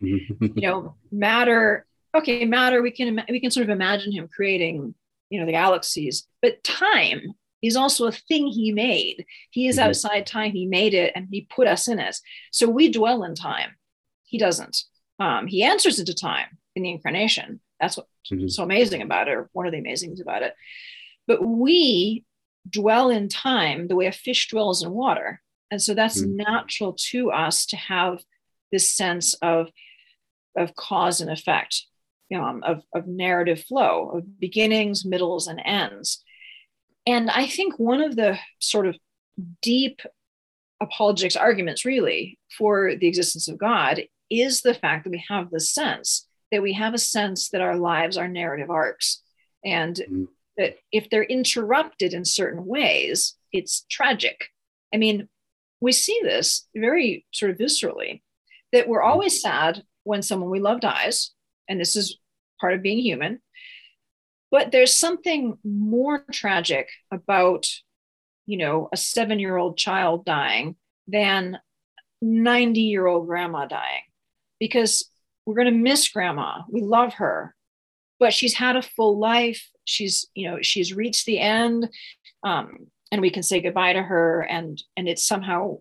[0.00, 4.94] you know, matter okay, matter we can we can sort of imagine him creating,
[5.30, 9.24] you know, the galaxies, but time is also a thing he made.
[9.50, 9.88] He is mm-hmm.
[9.88, 10.52] outside time.
[10.52, 12.16] He made it and he put us in it.
[12.50, 13.76] So we dwell in time.
[14.24, 14.82] He doesn't.
[15.20, 17.60] Um, he answers into time in the incarnation.
[17.80, 18.48] That's what's mm-hmm.
[18.48, 20.54] so amazing about it, or one of the amazing things about it.
[21.26, 22.24] But we
[22.68, 25.40] dwell in time the way a fish dwells in water.
[25.72, 26.36] And so that's mm-hmm.
[26.36, 28.22] natural to us to have
[28.70, 29.68] this sense of,
[30.54, 31.86] of cause and effect,
[32.34, 36.22] um, of, of narrative flow, of beginnings, middles, and ends.
[37.06, 38.96] And I think one of the sort of
[39.62, 40.02] deep
[40.80, 45.60] apologetics arguments, really, for the existence of God is the fact that we have the
[45.60, 49.22] sense that we have a sense that our lives are narrative arcs.
[49.64, 50.24] And mm-hmm.
[50.58, 54.48] that if they're interrupted in certain ways, it's tragic.
[54.94, 55.28] I mean,
[55.82, 58.22] we see this very sort of viscerally
[58.70, 59.10] that we're mm-hmm.
[59.10, 61.32] always sad when someone we love dies.
[61.68, 62.18] And this is
[62.60, 63.40] part of being human.
[64.52, 67.66] But there's something more tragic about,
[68.46, 70.76] you know, a seven year old child dying
[71.08, 71.58] than
[72.20, 74.02] 90 year old grandma dying
[74.60, 75.10] because
[75.46, 76.60] we're going to miss grandma.
[76.70, 77.56] We love her,
[78.20, 79.68] but she's had a full life.
[79.84, 81.88] She's, you know, she's reached the end.
[82.44, 85.78] Um, and we can say goodbye to her and and it's somehow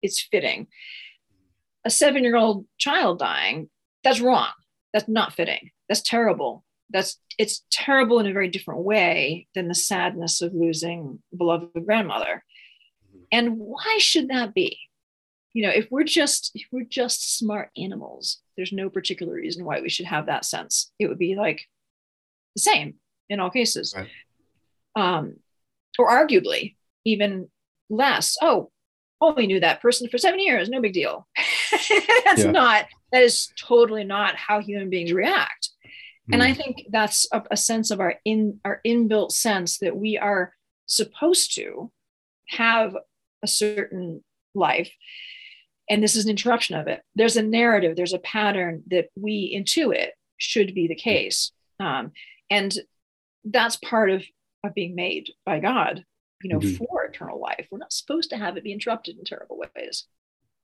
[0.00, 0.68] it's fitting.
[1.84, 3.68] A seven year old child dying
[4.02, 4.48] that's wrong.
[4.94, 5.70] That's not fitting.
[5.88, 6.64] That's terrible.
[6.88, 12.44] That's it's terrible in a very different way than the sadness of losing beloved grandmother.
[13.08, 13.24] Mm-hmm.
[13.32, 14.78] and why should that be?
[15.52, 19.80] You know if we're just if we're just smart animals there's no particular reason why
[19.80, 20.92] we should have that sense.
[20.98, 21.66] It would be like
[22.54, 22.94] the same
[23.28, 23.94] in all cases.
[23.96, 24.08] Right.
[24.94, 25.36] um
[26.00, 27.48] or arguably even
[27.88, 28.36] less.
[28.40, 28.70] Oh
[29.22, 30.70] only knew that person for seven years.
[30.70, 31.28] No big deal.
[32.24, 32.50] That's yeah.
[32.50, 35.70] not that is totally not how human beings react.
[36.28, 36.34] Mm.
[36.34, 36.60] and i hmm.
[36.60, 40.52] think that's a, a sense of our in our inbuilt sense that we are
[40.84, 41.90] supposed to
[42.48, 42.94] have
[43.42, 44.22] a certain
[44.54, 44.90] life.
[45.88, 47.00] And this is an interruption of it.
[47.14, 51.52] There's a narrative there's a pattern that we intuit should be the case.
[51.78, 52.12] Um,
[52.50, 52.76] and
[53.44, 54.24] that's part of
[54.64, 56.04] of being made by god
[56.42, 56.84] you know mm-hmm.
[56.84, 60.06] for eternal life we're not supposed to have it be interrupted in terrible ways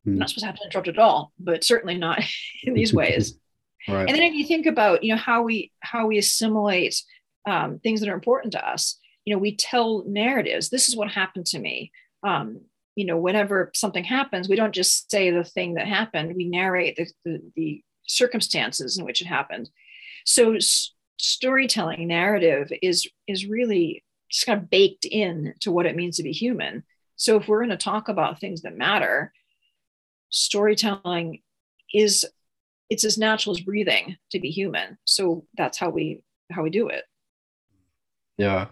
[0.07, 0.13] mm-hmm.
[0.13, 2.23] we're not supposed to have it interrupted at all but certainly not
[2.65, 3.39] in these ways
[3.89, 4.09] right.
[4.09, 7.03] and then if you think about you know how we how we assimilate
[7.47, 11.11] um, things that are important to us you know we tell narratives this is what
[11.11, 12.61] happened to me um,
[12.97, 16.97] you know, whenever something happens, we don't just say the thing that happened, we narrate
[16.97, 19.69] the, the, the circumstances in which it happened.
[20.25, 20.57] So
[21.19, 26.23] storytelling narrative is is really just kind of baked in to what it means to
[26.23, 26.83] be human.
[27.17, 29.33] So if we're going to talk about things that matter,
[30.31, 31.43] storytelling
[31.93, 32.27] is
[32.91, 34.99] it's as natural as breathing to be human.
[35.05, 37.05] So that's how we how we do it.
[38.37, 38.67] Yeah.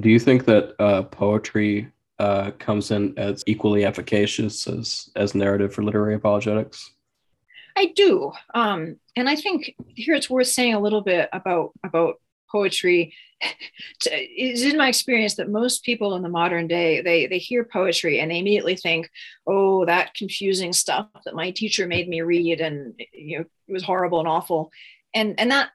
[0.00, 5.74] Do you think that uh, poetry uh, comes in as equally efficacious as as narrative
[5.74, 6.92] for literary apologetics?
[7.78, 12.16] I do, um, and I think here it's worth saying a little bit about about
[12.50, 13.14] poetry.
[14.04, 18.18] it's in my experience that most people in the modern day they they hear poetry
[18.18, 19.08] and they immediately think,
[19.46, 23.84] "Oh, that confusing stuff that my teacher made me read, and you know it was
[23.84, 24.72] horrible and awful,"
[25.14, 25.70] and and that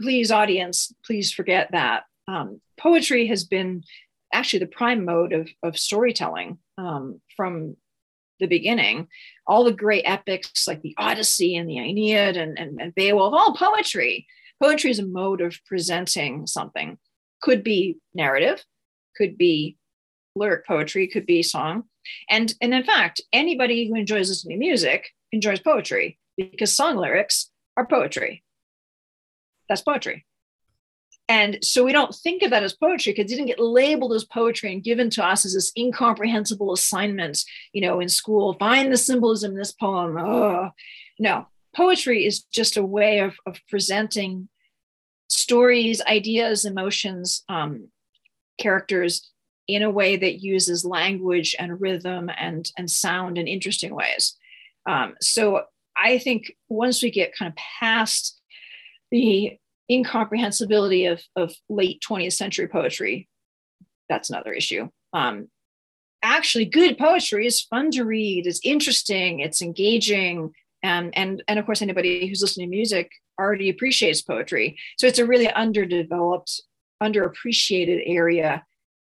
[0.00, 3.84] please audience please forget that um, poetry has been
[4.32, 7.76] actually the prime mode of, of storytelling um, from
[8.40, 9.08] the beginning.
[9.46, 13.54] All the great epics like the Odyssey and the Aeneid and, and, and Beowulf, all
[13.54, 14.26] poetry.
[14.62, 16.98] Poetry is a mode of presenting something.
[17.40, 18.64] Could be narrative,
[19.16, 19.76] could be
[20.34, 21.84] lyric poetry, could be song.
[22.28, 27.50] And, and in fact, anybody who enjoys listening to music enjoys poetry because song lyrics
[27.76, 28.42] are poetry.
[29.68, 30.26] That's poetry.
[31.30, 34.24] And so we don't think of that as poetry because it didn't get labeled as
[34.24, 38.54] poetry and given to us as this incomprehensible assignment, you know, in school.
[38.54, 40.72] Find the symbolism in this poem.
[41.20, 44.48] No, poetry is just a way of, of presenting
[45.28, 47.90] stories, ideas, emotions, um,
[48.58, 49.30] characters
[49.68, 54.36] in a way that uses language and rhythm and, and sound in interesting ways.
[54.84, 55.62] Um, so
[55.96, 58.36] I think once we get kind of past
[59.12, 59.59] the
[59.90, 63.28] incomprehensibility of, of late 20th century poetry,
[64.08, 64.88] that's another issue.
[65.12, 65.48] Um,
[66.22, 70.52] actually, good poetry is fun to read, it's interesting, it's engaging.
[70.82, 74.78] And, and, and of course, anybody who's listening to music already appreciates poetry.
[74.98, 76.62] So it's a really underdeveloped,
[77.02, 78.64] underappreciated area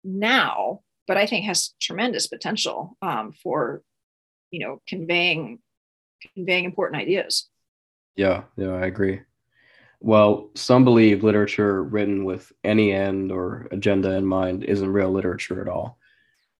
[0.03, 3.81] now, but I think has tremendous potential um, for,
[4.51, 5.59] you know, conveying
[6.35, 7.47] conveying important ideas.
[8.15, 9.21] Yeah, yeah, I agree.
[9.99, 15.61] Well, some believe literature written with any end or agenda in mind isn't real literature
[15.61, 15.97] at all.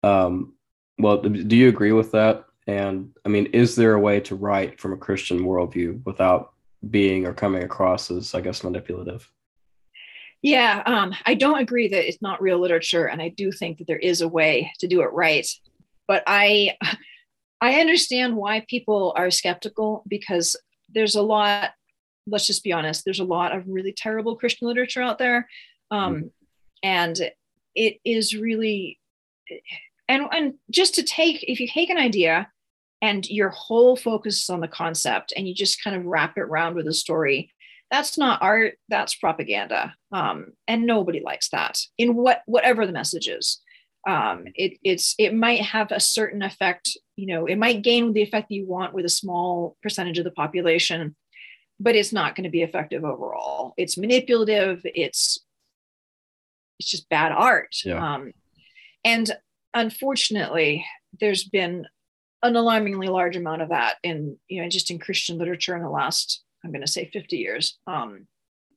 [0.04, 0.54] Um,
[0.98, 2.46] well, do you agree with that?
[2.66, 6.54] And I mean, is there a way to write from a Christian worldview without
[6.90, 9.30] being or coming across as, I guess, manipulative?
[10.42, 13.88] Yeah, um, I don't agree that it's not real literature, and I do think that
[13.88, 15.48] there is a way to do it right.
[16.08, 16.78] But I,
[17.62, 20.56] I understand why people are skeptical because
[20.90, 21.72] there's a lot.
[22.28, 23.06] Let's just be honest.
[23.06, 25.48] There's a lot of really terrible Christian literature out there,
[25.92, 26.30] um, mm
[26.84, 27.20] and
[27.74, 29.00] it is really,
[30.08, 32.48] and and just to take if you take an idea
[33.02, 36.42] and your whole focus is on the concept and you just kind of wrap it
[36.42, 37.52] around with a story
[37.90, 39.96] that's not art that's propaganda.
[40.12, 43.62] Um, and nobody likes that in what whatever the message is.
[44.08, 48.22] Um, it, it's it might have a certain effect you know it might gain the
[48.22, 51.16] effect that you want with a small percentage of the population
[51.80, 55.40] but it's not going to be effective overall it's manipulative it's
[56.80, 58.16] it's just bad art yeah.
[58.16, 58.32] um,
[59.04, 59.32] and
[59.74, 60.86] unfortunately
[61.20, 61.86] there's been
[62.44, 65.90] an alarmingly large amount of that in you know just in christian literature in the
[65.90, 68.28] last I'm going to say 50 years, um,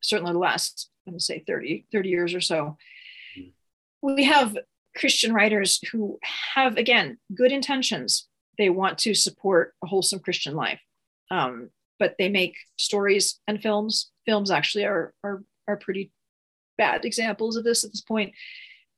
[0.00, 2.76] certainly the last, I'm going to say 30, 30 years or so.
[3.36, 4.14] Mm-hmm.
[4.14, 4.56] We have
[4.96, 6.18] Christian writers who
[6.54, 8.28] have, again, good intentions.
[8.58, 10.80] They want to support a wholesome Christian life,
[11.30, 11.70] um,
[12.00, 14.10] but they make stories and films.
[14.26, 16.10] Films actually are, are, are pretty
[16.76, 18.32] bad examples of this at this point.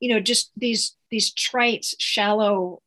[0.00, 2.80] You know, just these these trite, shallow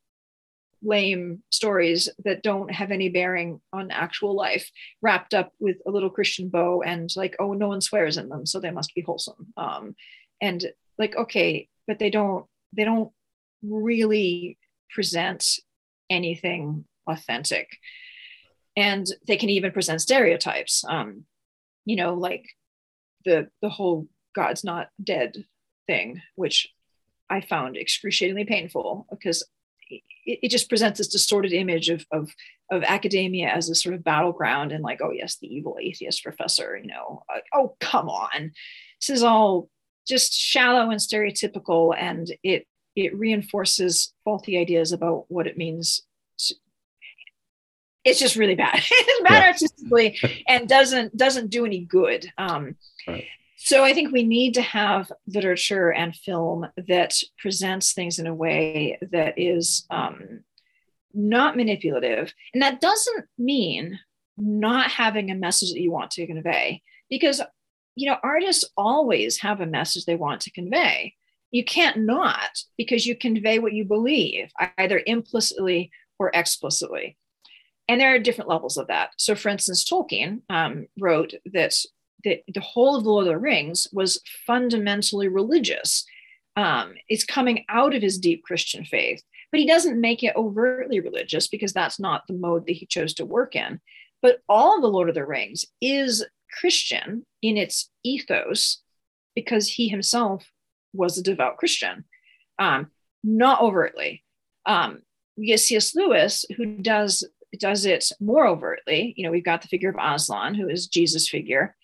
[0.82, 4.70] lame stories that don't have any bearing on actual life
[5.02, 8.46] wrapped up with a little christian bow and like oh no one swears in them
[8.46, 9.96] so they must be wholesome um,
[10.42, 10.66] and
[11.00, 13.12] like okay but they don't they don't
[13.64, 14.60] really
[14.94, 15.60] present
[16.10, 17.68] anything authentic
[18.76, 21.26] and they can even present stereotypes um,
[21.86, 22.46] you know like
[23.26, 25.46] the the whole god's not dead
[25.88, 26.70] thing which
[27.30, 29.44] i found excruciatingly painful because
[29.90, 32.32] it, it just presents this distorted image of, of
[32.72, 36.78] of academia as a sort of battleground and like oh yes the evil atheist professor
[36.78, 38.52] you know like, oh come on.
[39.00, 39.70] This is all
[40.08, 46.04] just shallow and stereotypical and it it reinforces faulty ideas about what it means
[48.06, 49.48] it's just really bad it's bad yeah.
[49.48, 52.76] artistically and doesn't doesn't do any good um,
[53.08, 53.26] right.
[53.58, 58.34] So I think we need to have literature and film that presents things in a
[58.34, 60.42] way that is um,
[61.16, 62.32] not manipulative.
[62.54, 63.98] And that doesn't mean
[64.38, 67.42] not having a message that you want to convey, because
[67.96, 71.16] you know artists always have a message they want to convey.
[71.50, 75.90] You can't not because you convey what you believe, either implicitly
[76.20, 77.18] or explicitly.
[77.88, 79.12] And there are different levels of that.
[79.18, 81.76] So, for instance, Tolkien um, wrote that
[82.24, 86.06] the, the whole of the Lord of the Rings was fundamentally religious.
[86.56, 89.22] Um, it's coming out of his deep Christian faith,
[89.52, 93.14] but he doesn't make it overtly religious because that's not the mode that he chose
[93.16, 93.80] to work in.
[94.22, 98.82] But all of the Lord of the Rings is Christian in its ethos
[99.36, 100.50] because he himself
[100.94, 102.06] was a devout Christian,
[102.58, 102.88] um,
[103.24, 104.24] not overtly.
[104.66, 105.02] Um,
[105.38, 105.94] we get C.S.
[105.94, 109.14] Lewis, who does does it more overtly.
[109.18, 111.76] You know, we've got the figure of Aslan, who is Jesus' figure,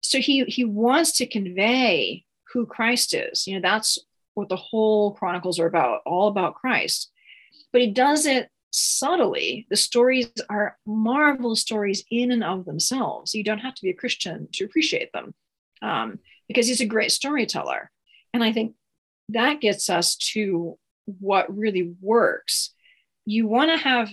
[0.00, 3.46] so he he wants to convey who Christ is.
[3.46, 3.98] You know, that's
[4.34, 7.10] what the whole chronicles are about, all about Christ.
[7.72, 9.66] But he does it subtly.
[9.70, 13.34] The stories are marvelous stories in and of themselves.
[13.34, 15.34] You don't have to be a Christian to appreciate them
[15.80, 17.90] um, because he's a great storyteller.
[18.32, 18.74] And I think
[19.30, 22.70] that gets us to what really works.
[23.26, 24.12] You want to have,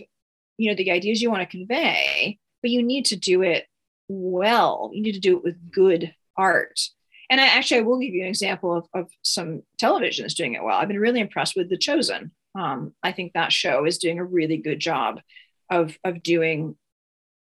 [0.62, 3.66] you know, the ideas you want to convey, but you need to do it
[4.08, 4.92] well.
[4.94, 6.80] You need to do it with good art.
[7.32, 10.54] And I actually I will give you an example of, of some television is doing
[10.54, 10.78] it well.
[10.78, 12.32] I've been really impressed with The Chosen.
[12.54, 15.20] Um, I think that show is doing a really good job
[15.72, 16.76] of, of doing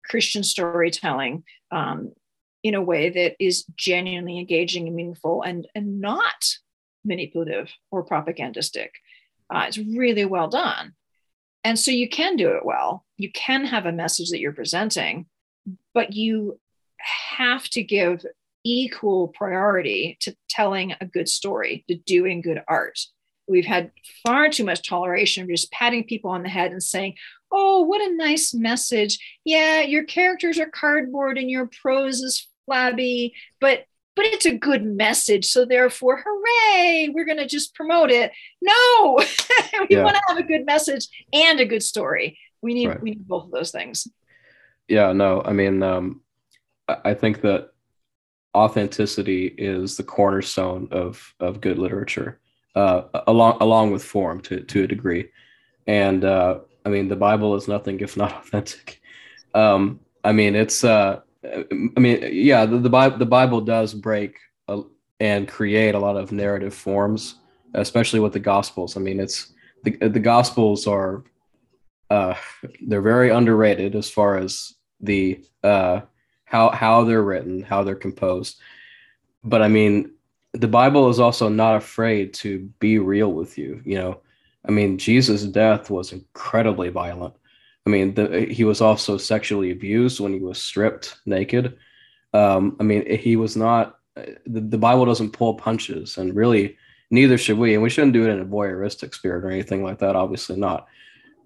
[0.05, 2.13] Christian storytelling um,
[2.63, 6.55] in a way that is genuinely engaging and meaningful and, and not
[7.03, 8.91] manipulative or propagandistic.
[9.53, 10.93] Uh, it's really well done.
[11.63, 13.05] And so you can do it well.
[13.17, 15.25] You can have a message that you're presenting
[15.93, 16.59] but you
[16.97, 18.25] have to give
[18.63, 22.99] equal priority to telling a good story, to doing good art.
[23.47, 23.91] We've had
[24.25, 27.15] far too much toleration of just patting people on the head and saying,
[27.51, 29.17] Oh, what a nice message.
[29.43, 33.85] Yeah, your characters are cardboard and your prose is flabby, but
[34.19, 35.45] but it's a good message.
[35.45, 38.31] So therefore, hooray, we're going to just promote it.
[38.61, 39.17] No,
[39.89, 40.03] we yeah.
[40.03, 42.37] want to have a good message and a good story.
[42.61, 43.01] We need right.
[43.01, 44.07] we need both of those things
[44.89, 46.19] yeah no i mean um,
[47.05, 47.69] i think that
[48.55, 52.39] authenticity is the cornerstone of of good literature,
[52.75, 55.29] uh, along along with form to to a degree.
[55.87, 59.01] And uh, I mean, the Bible is nothing if not authentic.
[59.53, 64.37] Um, I mean, it's uh, I mean, yeah, the the Bible the Bible does break
[64.67, 64.81] a,
[65.19, 67.35] and create a lot of narrative forms,
[67.73, 68.97] especially with the Gospels.
[68.97, 71.23] I mean, it's the the Gospels are
[72.09, 72.35] uh,
[72.87, 76.01] they're very underrated as far as the uh,
[76.45, 78.59] how how they're written, how they're composed.
[79.43, 80.11] But I mean,
[80.53, 83.81] the Bible is also not afraid to be real with you.
[83.85, 84.21] You know,
[84.67, 87.35] I mean, Jesus' death was incredibly violent.
[87.89, 91.75] I mean, the, he was also sexually abused when he was stripped naked.
[92.35, 93.97] Um, I mean, he was not.
[94.45, 96.77] The, the Bible doesn't pull punches, and really,
[97.09, 97.73] neither should we.
[97.73, 100.15] And we shouldn't do it in a voyeuristic spirit or anything like that.
[100.15, 100.87] Obviously, not.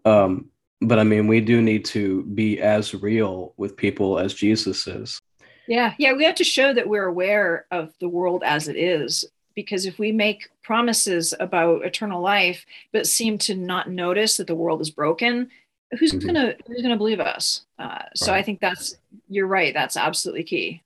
[0.03, 0.49] Um,
[0.81, 5.21] but I mean, we do need to be as real with people as Jesus is.
[5.65, 9.23] Yeah, yeah, we have to show that we're aware of the world as it is.
[9.55, 14.55] Because if we make promises about eternal life, but seem to not notice that the
[14.55, 15.49] world is broken,
[15.97, 16.27] who's mm-hmm.
[16.27, 17.61] gonna who's gonna believe us?
[17.79, 18.39] Uh, so right.
[18.39, 18.95] I think that's
[19.29, 19.73] you're right.
[19.73, 20.83] That's absolutely key.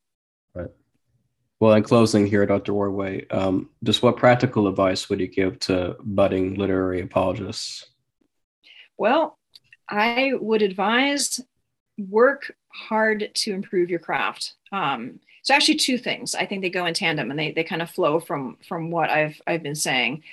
[0.53, 0.69] Right.
[1.59, 2.73] Well, in closing here, Dr.
[2.73, 7.87] Ordway, um, just what practical advice would you give to budding literary apologists?
[8.97, 9.37] Well,
[9.89, 11.41] I would advise
[11.97, 14.53] work hard to improve your craft.
[14.71, 16.35] Um, so actually two things.
[16.35, 19.09] I think they go in tandem and they, they kind of flow from from what
[19.09, 20.23] I've I've been saying.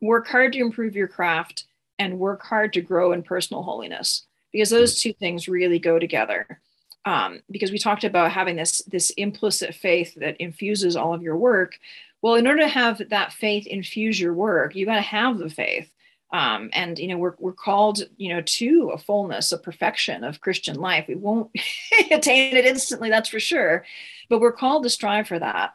[0.00, 1.64] Work hard to improve your craft
[1.98, 6.60] and work hard to grow in personal holiness because those two things really go together.
[7.04, 11.36] Um, because we talked about having this this implicit faith that infuses all of your
[11.36, 11.78] work.
[12.20, 15.48] Well, in order to have that faith infuse your work, you got to have the
[15.48, 15.90] faith
[16.30, 20.40] um, and you know we're, we're called you know to a fullness a perfection of
[20.40, 21.50] christian life we won't
[22.10, 23.84] attain it instantly that's for sure
[24.28, 25.74] but we're called to strive for that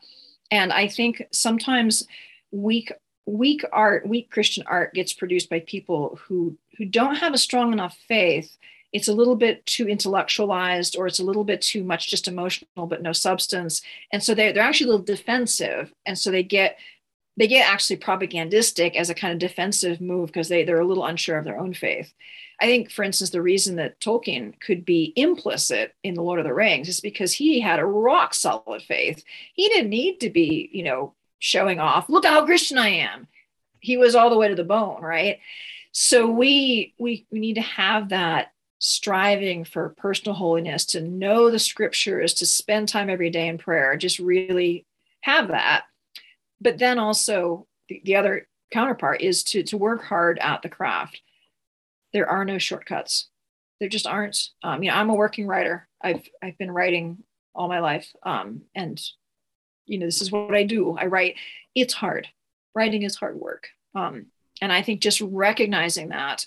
[0.51, 2.07] and i think sometimes
[2.51, 2.91] weak
[3.26, 7.71] weak art weak christian art gets produced by people who who don't have a strong
[7.71, 8.57] enough faith
[8.91, 12.86] it's a little bit too intellectualized or it's a little bit too much just emotional
[12.88, 16.78] but no substance and so they're, they're actually a little defensive and so they get
[17.38, 21.05] they get actually propagandistic as a kind of defensive move because they, they're a little
[21.05, 22.13] unsure of their own faith.
[22.61, 26.45] I think, for instance, the reason that Tolkien could be implicit in The Lord of
[26.45, 29.24] the Rings is because he had a rock solid faith.
[29.53, 33.27] He didn't need to be, you know, showing off, look how Christian I am.
[33.79, 35.39] He was all the way to the bone, right?
[35.91, 41.59] So we we we need to have that striving for personal holiness, to know the
[41.59, 44.85] scriptures, to spend time every day in prayer, just really
[45.21, 45.85] have that
[46.63, 51.21] but then also the, the other counterpart is to, to work hard at the craft.
[52.13, 53.29] There are no shortcuts.
[53.79, 54.49] There just aren't.
[54.63, 55.87] Um, you know, I'm a working writer.
[56.01, 57.23] I've I've been writing
[57.53, 58.99] all my life, um, and
[59.86, 60.97] you know, this is what I do.
[60.97, 61.36] I write.
[61.75, 62.27] It's hard.
[62.75, 64.27] Writing is hard work, um,
[64.61, 66.45] and I think just recognizing that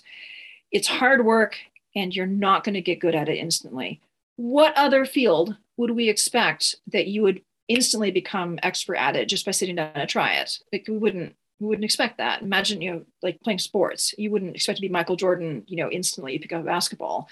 [0.71, 1.57] it's hard work,
[1.95, 4.01] and you're not going to get good at it instantly.
[4.35, 9.45] What other field would we expect that you would instantly become expert at it just
[9.45, 10.59] by sitting down and try it.
[10.71, 12.41] Like we wouldn't we wouldn't expect that.
[12.41, 14.13] Imagine you know like playing sports.
[14.17, 17.29] You wouldn't expect to be Michael Jordan, you know, instantly you pick up basketball.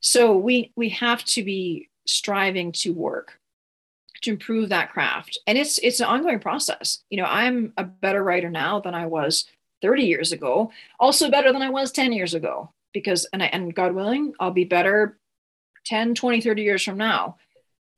[0.00, 3.38] So we we have to be striving to work
[4.22, 5.38] to improve that craft.
[5.46, 7.02] And it's it's an ongoing process.
[7.10, 9.46] You know, I'm a better writer now than I was
[9.82, 13.74] 30 years ago, also better than I was 10 years ago because and I, and
[13.74, 15.18] God willing, I'll be better
[15.84, 17.36] 10, 20, 30 years from now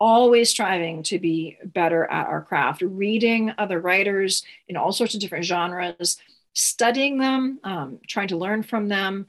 [0.00, 5.20] always striving to be better at our craft, reading other writers in all sorts of
[5.20, 6.18] different genres,
[6.54, 9.26] studying them, um, trying to learn from them,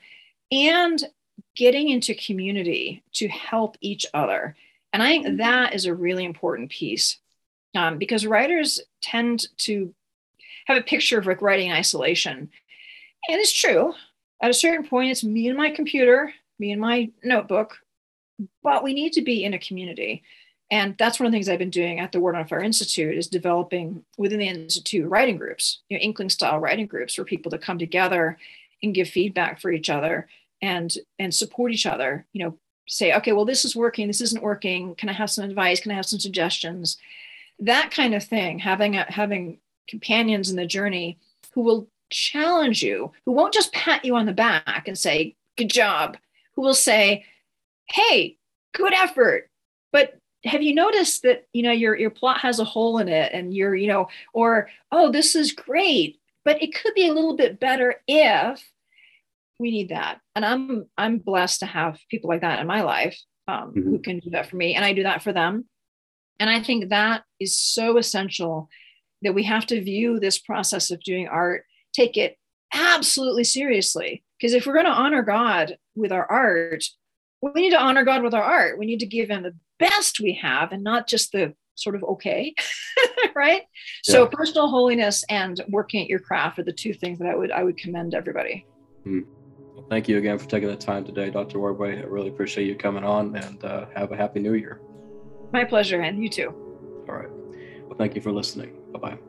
[0.51, 1.03] and
[1.55, 4.55] getting into community to help each other.
[4.93, 7.17] And I think that is a really important piece
[7.75, 9.93] um, because writers tend to
[10.65, 12.49] have a picture of like writing in isolation.
[13.27, 13.93] And it's true.
[14.41, 17.77] At a certain point, it's me and my computer, me and my notebook,
[18.63, 20.23] but we need to be in a community.
[20.71, 23.17] And that's one of the things I've been doing at the Word on Fire Institute
[23.17, 27.49] is developing within the institute writing groups, you know, inkling style writing groups for people
[27.51, 28.37] to come together
[28.83, 30.27] and give feedback for each other
[30.61, 32.27] and and support each other.
[32.33, 32.57] You know,
[32.89, 34.95] say, okay, well, this is working, this isn't working.
[34.95, 35.79] Can I have some advice?
[35.79, 36.97] Can I have some suggestions?
[37.59, 38.59] That kind of thing.
[38.59, 41.17] Having a, having companions in the journey
[41.53, 45.69] who will challenge you, who won't just pat you on the back and say, "Good
[45.69, 46.17] job,"
[46.55, 47.25] who will say,
[47.87, 48.37] "Hey,
[48.73, 49.49] good effort."
[49.91, 53.31] But have you noticed that you know your your plot has a hole in it
[53.33, 57.35] and you're you know or oh this is great but it could be a little
[57.35, 58.71] bit better if
[59.60, 63.20] we need that and i'm i'm blessed to have people like that in my life
[63.47, 63.89] um, mm-hmm.
[63.89, 65.66] who can do that for me and i do that for them
[66.39, 68.70] And I think that is so essential
[69.22, 72.38] that we have to view this process of doing art, take it
[72.74, 74.24] absolutely seriously.
[74.39, 76.86] Because if we're going to honor God with our art,
[77.41, 78.80] we need to honor God with our art.
[78.80, 82.03] We need to give Him the best we have and not just the sort of
[82.03, 82.53] okay,
[83.36, 83.64] right?
[84.07, 84.14] Yeah.
[84.14, 87.51] So personal holiness and working at your craft are the two things that I would
[87.51, 88.66] I would commend everybody.
[89.03, 89.22] Hmm.
[89.80, 91.57] Well, thank you again for taking the time today, Dr.
[91.57, 91.99] Ordway.
[91.99, 94.82] I really appreciate you coming on and uh, have a happy new year.
[95.53, 96.49] My pleasure, and you too.
[97.07, 97.30] All right.
[97.86, 98.75] Well, thank you for listening.
[98.91, 99.28] Bye bye.